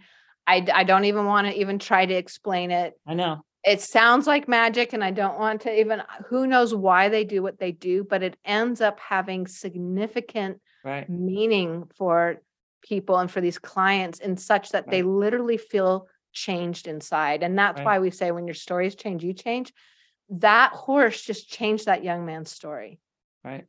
i, 0.51 0.67
I 0.81 0.85
don't 0.85 1.05
even 1.05 1.25
want 1.27 1.47
to 1.47 1.59
even 1.59 1.79
try 1.79 2.05
to 2.07 2.15
explain 2.15 2.71
it 2.71 2.95
I 3.07 3.15
know. 3.15 3.45
it 3.65 3.81
sounds 3.81 4.27
like 4.27 4.49
magic 4.49 4.93
and 4.93 5.03
i 5.05 5.11
don't 5.11 5.39
want 5.39 5.63
to 5.63 5.81
even 5.81 6.03
who 6.29 6.47
knows 6.47 6.75
why 6.75 7.09
they 7.09 7.25
do 7.25 7.43
what 7.43 7.59
they 7.59 7.73
do 7.73 8.05
but 8.05 8.23
it 8.23 8.37
ends 8.45 8.81
up 8.81 8.99
having 9.01 9.47
significant 9.47 10.61
Right. 10.85 11.09
meaning 11.09 11.85
for 11.97 12.43
people 12.83 13.19
and 13.19 13.31
for 13.31 13.41
these 13.43 13.59
clients 13.59 14.19
in 14.19 14.37
such 14.39 14.71
that 14.71 14.89
they 14.91 15.03
literally 15.03 15.59
feel 15.59 16.09
changed 16.33 16.87
inside 16.89 17.43
and 17.43 17.59
that's 17.59 17.79
Right. 17.79 17.85
why 17.85 17.99
we 17.99 18.11
say 18.11 18.31
when 18.31 18.47
your 18.47 18.55
stories 18.55 18.95
change 18.95 19.23
you 19.23 19.35
change 19.35 19.73
that 20.31 20.73
horse 20.73 21.21
just 21.21 21.51
changed 21.51 21.87
that 21.87 22.05
young 22.05 22.25
man's 22.25 22.51
story 22.51 22.99
Right. 23.45 23.67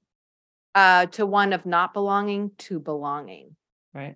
uh 0.75 1.05
to 1.07 1.25
one 1.25 1.53
of 1.53 1.65
not 1.65 1.93
belonging 1.93 2.51
to 2.59 2.79
belonging 2.79 3.55
Right. 3.93 4.15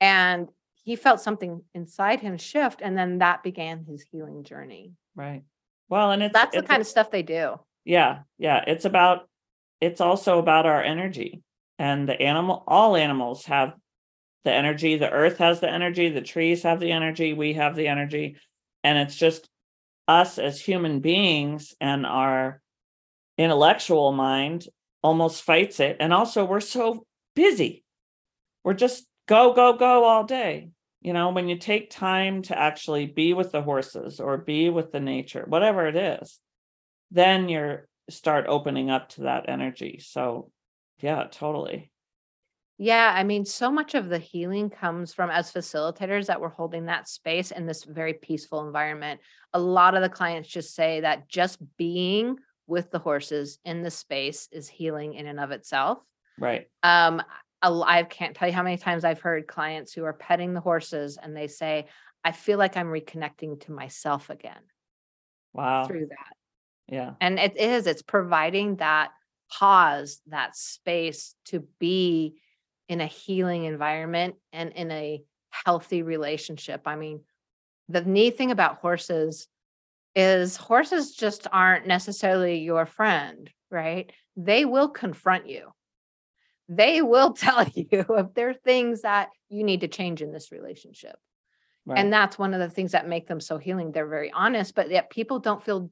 and 0.00 0.48
he 0.86 0.94
felt 0.94 1.20
something 1.20 1.62
inside 1.74 2.20
him 2.20 2.38
shift 2.38 2.80
and 2.80 2.96
then 2.96 3.18
that 3.18 3.42
began 3.42 3.84
his 3.84 4.04
healing 4.10 4.44
journey. 4.44 4.92
Right. 5.16 5.42
Well, 5.88 6.12
and 6.12 6.22
it's 6.22 6.32
that's 6.32 6.54
the 6.54 6.62
kind 6.62 6.80
of 6.80 6.86
stuff 6.86 7.10
they 7.10 7.22
do. 7.22 7.58
Yeah 7.84 8.20
yeah 8.38 8.64
it's 8.66 8.84
about 8.84 9.28
it's 9.80 10.00
also 10.00 10.38
about 10.38 10.64
our 10.66 10.82
energy 10.82 11.42
and 11.78 12.08
the 12.08 12.20
animal 12.20 12.64
all 12.66 12.96
animals 12.96 13.44
have 13.46 13.74
the 14.44 14.52
energy 14.52 14.96
the 14.96 15.10
earth 15.10 15.38
has 15.38 15.60
the 15.60 15.70
energy 15.70 16.08
the 16.08 16.22
trees 16.22 16.62
have 16.62 16.80
the 16.80 16.92
energy 16.92 17.32
we 17.32 17.54
have 17.54 17.76
the 17.76 17.88
energy 17.88 18.36
and 18.82 18.98
it's 18.98 19.16
just 19.16 19.48
us 20.08 20.38
as 20.38 20.60
human 20.60 21.00
beings 21.00 21.74
and 21.80 22.06
our 22.06 22.60
intellectual 23.38 24.12
mind 24.12 24.66
almost 25.02 25.42
fights 25.42 25.78
it 25.80 25.96
and 26.00 26.12
also 26.12 26.44
we're 26.44 26.60
so 26.60 27.04
busy. 27.34 27.84
We're 28.64 28.74
just 28.74 29.06
go 29.28 29.52
go 29.52 29.74
go 29.74 30.04
all 30.04 30.24
day 30.24 30.70
you 31.06 31.12
know 31.12 31.30
when 31.30 31.48
you 31.48 31.56
take 31.56 31.88
time 31.88 32.42
to 32.42 32.58
actually 32.58 33.06
be 33.06 33.32
with 33.32 33.52
the 33.52 33.62
horses 33.62 34.18
or 34.18 34.36
be 34.36 34.68
with 34.68 34.90
the 34.90 34.98
nature 34.98 35.44
whatever 35.46 35.86
it 35.86 35.94
is 35.94 36.40
then 37.12 37.48
you're 37.48 37.86
start 38.10 38.46
opening 38.48 38.90
up 38.90 39.08
to 39.08 39.22
that 39.22 39.48
energy 39.48 40.00
so 40.02 40.50
yeah 41.00 41.24
totally 41.30 41.90
Yeah, 42.78 43.10
I 43.14 43.24
mean, 43.24 43.44
so 43.46 43.70
much 43.70 43.94
of 43.94 44.08
the 44.08 44.18
healing 44.18 44.68
comes 44.68 45.14
from 45.14 45.30
as 45.30 45.50
facilitators 45.50 46.26
that 46.26 46.40
we're 46.40 46.50
holding 46.50 46.86
that 46.86 47.08
space 47.08 47.50
in 47.50 47.66
this 47.66 47.84
very 47.84 48.12
peaceful 48.12 48.66
environment. 48.66 49.20
A 49.54 49.58
lot 49.58 49.94
of 49.94 50.02
the 50.02 50.10
clients 50.10 50.48
just 50.48 50.74
say 50.74 51.00
that 51.00 51.26
just 51.26 51.58
being 51.78 52.36
with 52.66 52.90
the 52.90 52.98
horses 52.98 53.58
in 53.64 53.82
the 53.82 53.90
space 53.90 54.48
is 54.52 54.68
healing 54.68 55.14
in 55.14 55.26
and 55.26 55.40
of 55.40 55.52
itself. 55.52 55.98
right 56.38 56.66
Um, 56.82 57.22
I 57.84 58.02
can't 58.02 58.34
tell 58.34 58.48
you 58.48 58.54
how 58.54 58.62
many 58.62 58.76
times 58.76 59.04
I've 59.04 59.20
heard 59.20 59.46
clients 59.46 59.92
who 59.92 60.04
are 60.04 60.12
petting 60.12 60.54
the 60.54 60.60
horses 60.60 61.18
and 61.20 61.36
they 61.36 61.48
say, 61.48 61.86
I 62.24 62.32
feel 62.32 62.58
like 62.58 62.76
I'm 62.76 62.88
reconnecting 62.88 63.60
to 63.62 63.72
myself 63.72 64.30
again 64.30 64.62
wow 65.52 65.86
through 65.86 66.06
that. 66.06 66.34
yeah 66.88 67.12
And 67.20 67.38
it 67.38 67.56
is, 67.56 67.86
it's 67.86 68.02
providing 68.02 68.76
that 68.76 69.10
pause, 69.50 70.20
that 70.26 70.56
space 70.56 71.34
to 71.46 71.64
be 71.78 72.40
in 72.88 73.00
a 73.00 73.06
healing 73.06 73.64
environment 73.64 74.36
and 74.52 74.72
in 74.72 74.90
a 74.90 75.22
healthy 75.50 76.02
relationship. 76.02 76.82
I 76.86 76.96
mean, 76.96 77.20
the 77.88 78.02
neat 78.02 78.36
thing 78.36 78.50
about 78.50 78.78
horses 78.78 79.48
is 80.14 80.56
horses 80.56 81.14
just 81.14 81.46
aren't 81.52 81.86
necessarily 81.86 82.58
your 82.58 82.86
friend, 82.86 83.50
right? 83.70 84.10
They 84.36 84.64
will 84.64 84.88
confront 84.88 85.48
you. 85.48 85.72
They 86.68 87.02
will 87.02 87.32
tell 87.34 87.66
you 87.74 87.86
if 87.90 88.34
there 88.34 88.50
are 88.50 88.54
things 88.54 89.02
that 89.02 89.28
you 89.48 89.64
need 89.64 89.80
to 89.80 89.88
change 89.88 90.22
in 90.22 90.32
this 90.32 90.52
relationship. 90.52 91.16
Right. 91.84 91.98
And 91.98 92.12
that's 92.12 92.38
one 92.38 92.52
of 92.52 92.60
the 92.60 92.68
things 92.68 92.92
that 92.92 93.08
make 93.08 93.28
them 93.28 93.40
so 93.40 93.58
healing. 93.58 93.92
They're 93.92 94.08
very 94.08 94.32
honest, 94.32 94.74
but 94.74 94.90
yet 94.90 95.08
people 95.08 95.38
don't 95.38 95.62
feel 95.62 95.90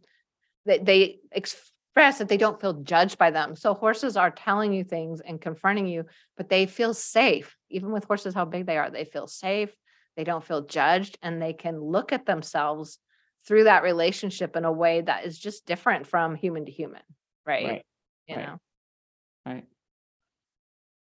that 0.66 0.84
they 0.84 1.20
express 1.30 2.18
that 2.18 2.28
they 2.28 2.36
don't 2.36 2.60
feel 2.60 2.82
judged 2.82 3.16
by 3.16 3.30
them. 3.30 3.54
So 3.54 3.74
horses 3.74 4.16
are 4.16 4.30
telling 4.30 4.72
you 4.72 4.82
things 4.82 5.20
and 5.20 5.40
confronting 5.40 5.86
you, 5.86 6.06
but 6.36 6.48
they 6.48 6.66
feel 6.66 6.94
safe. 6.94 7.56
Even 7.70 7.92
with 7.92 8.04
horses, 8.04 8.34
how 8.34 8.44
big 8.44 8.66
they 8.66 8.76
are, 8.76 8.90
they 8.90 9.04
feel 9.04 9.28
safe. 9.28 9.72
They 10.16 10.24
don't 10.24 10.44
feel 10.44 10.66
judged 10.66 11.18
and 11.22 11.40
they 11.40 11.52
can 11.52 11.80
look 11.80 12.12
at 12.12 12.26
themselves 12.26 12.98
through 13.46 13.64
that 13.64 13.82
relationship 13.82 14.56
in 14.56 14.64
a 14.64 14.72
way 14.72 15.00
that 15.02 15.24
is 15.24 15.38
just 15.38 15.66
different 15.66 16.06
from 16.06 16.34
human 16.34 16.64
to 16.64 16.72
human. 16.72 17.02
Right. 17.46 17.66
right. 17.66 17.82
You 18.26 18.36
right. 18.36 18.46
know, 18.46 18.58
right. 19.46 19.64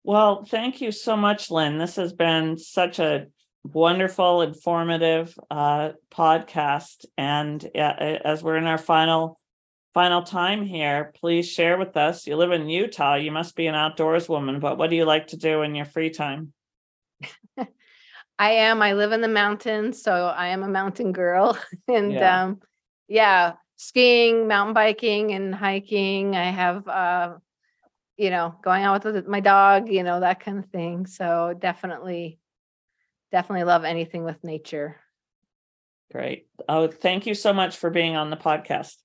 Well, 0.02 0.44
thank 0.44 0.80
you 0.80 0.92
so 0.92 1.16
much, 1.16 1.50
Lynn. 1.50 1.78
This 1.78 1.96
has 1.96 2.12
been 2.12 2.56
such 2.56 2.98
a 2.98 3.26
wonderful, 3.64 4.42
informative 4.42 5.38
uh, 5.50 5.90
podcast. 6.10 7.04
And 7.18 7.62
uh, 7.74 7.78
as 7.78 8.42
we're 8.42 8.56
in 8.56 8.64
our 8.64 8.78
final 8.78 9.38
final 9.92 10.22
time 10.22 10.64
here, 10.64 11.12
please 11.20 11.50
share 11.50 11.76
with 11.76 11.96
us. 11.96 12.26
You 12.26 12.36
live 12.36 12.52
in 12.52 12.68
Utah. 12.68 13.16
You 13.16 13.32
must 13.32 13.56
be 13.56 13.66
an 13.66 13.74
outdoors 13.74 14.28
woman, 14.28 14.60
but 14.60 14.78
what 14.78 14.88
do 14.88 14.96
you 14.96 15.04
like 15.04 15.28
to 15.28 15.36
do 15.36 15.62
in 15.62 15.74
your 15.74 15.84
free 15.84 16.10
time? 16.10 16.52
I 18.38 18.52
am. 18.52 18.80
I 18.80 18.94
live 18.94 19.12
in 19.12 19.20
the 19.20 19.28
mountains, 19.28 20.02
so 20.02 20.12
I 20.12 20.48
am 20.48 20.62
a 20.62 20.68
mountain 20.68 21.12
girl. 21.12 21.58
and 21.88 22.12
yeah. 22.12 22.44
um 22.44 22.60
yeah, 23.08 23.54
skiing, 23.76 24.48
mountain 24.48 24.74
biking 24.74 25.32
and 25.32 25.54
hiking. 25.54 26.36
I 26.36 26.50
have 26.50 26.88
uh 26.88 27.34
you 28.20 28.28
know, 28.28 28.54
going 28.62 28.84
out 28.84 29.02
with 29.02 29.26
my 29.26 29.40
dog, 29.40 29.88
you 29.88 30.02
know, 30.02 30.20
that 30.20 30.40
kind 30.40 30.58
of 30.58 30.66
thing. 30.66 31.06
So 31.06 31.56
definitely, 31.58 32.38
definitely 33.32 33.64
love 33.64 33.84
anything 33.84 34.24
with 34.24 34.44
nature. 34.44 34.96
Great. 36.12 36.46
Oh, 36.68 36.88
thank 36.88 37.24
you 37.24 37.34
so 37.34 37.54
much 37.54 37.78
for 37.78 37.88
being 37.88 38.16
on 38.16 38.28
the 38.28 38.36
podcast. 38.36 38.96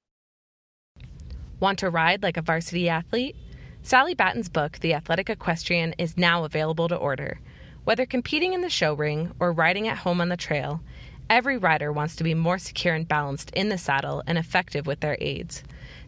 Want 1.62 1.80
to 1.80 1.89
ride 1.89 2.23
like 2.23 2.36
a 2.36 2.41
varsity 2.41 2.89
athlete? 2.89 3.38
Sally 3.84 4.15
Batton's 4.15 4.49
book, 4.49 4.80
The 4.80 4.93
Athletic 4.93 5.30
Equestrian, 5.30 5.95
is 5.97 6.17
now 6.17 6.43
available 6.43 6.89
to 6.89 6.95
order. 6.97 7.39
Whether 7.86 8.06
competing 8.06 8.51
in 8.51 8.60
the 8.60 8.69
show 8.69 8.93
ring 8.93 9.32
or 9.39 9.54
riding 9.54 9.88
at 9.88 9.99
home 9.99 10.19
on 10.19 10.28
the 10.28 10.36
trail, 10.36 10.82
every 11.30 11.58
rider 11.58 11.89
wants 11.89 12.17
to 12.17 12.25
be 12.25 12.34
more 12.34 12.58
secure 12.58 12.95
and 12.95 13.08
balanced 13.08 13.51
in 13.51 13.69
the 13.69 13.78
saddle 13.78 14.23
and 14.28 14.38
effective 14.38 14.86
with 14.86 14.99
their 14.99 15.17
aids. 15.21 15.63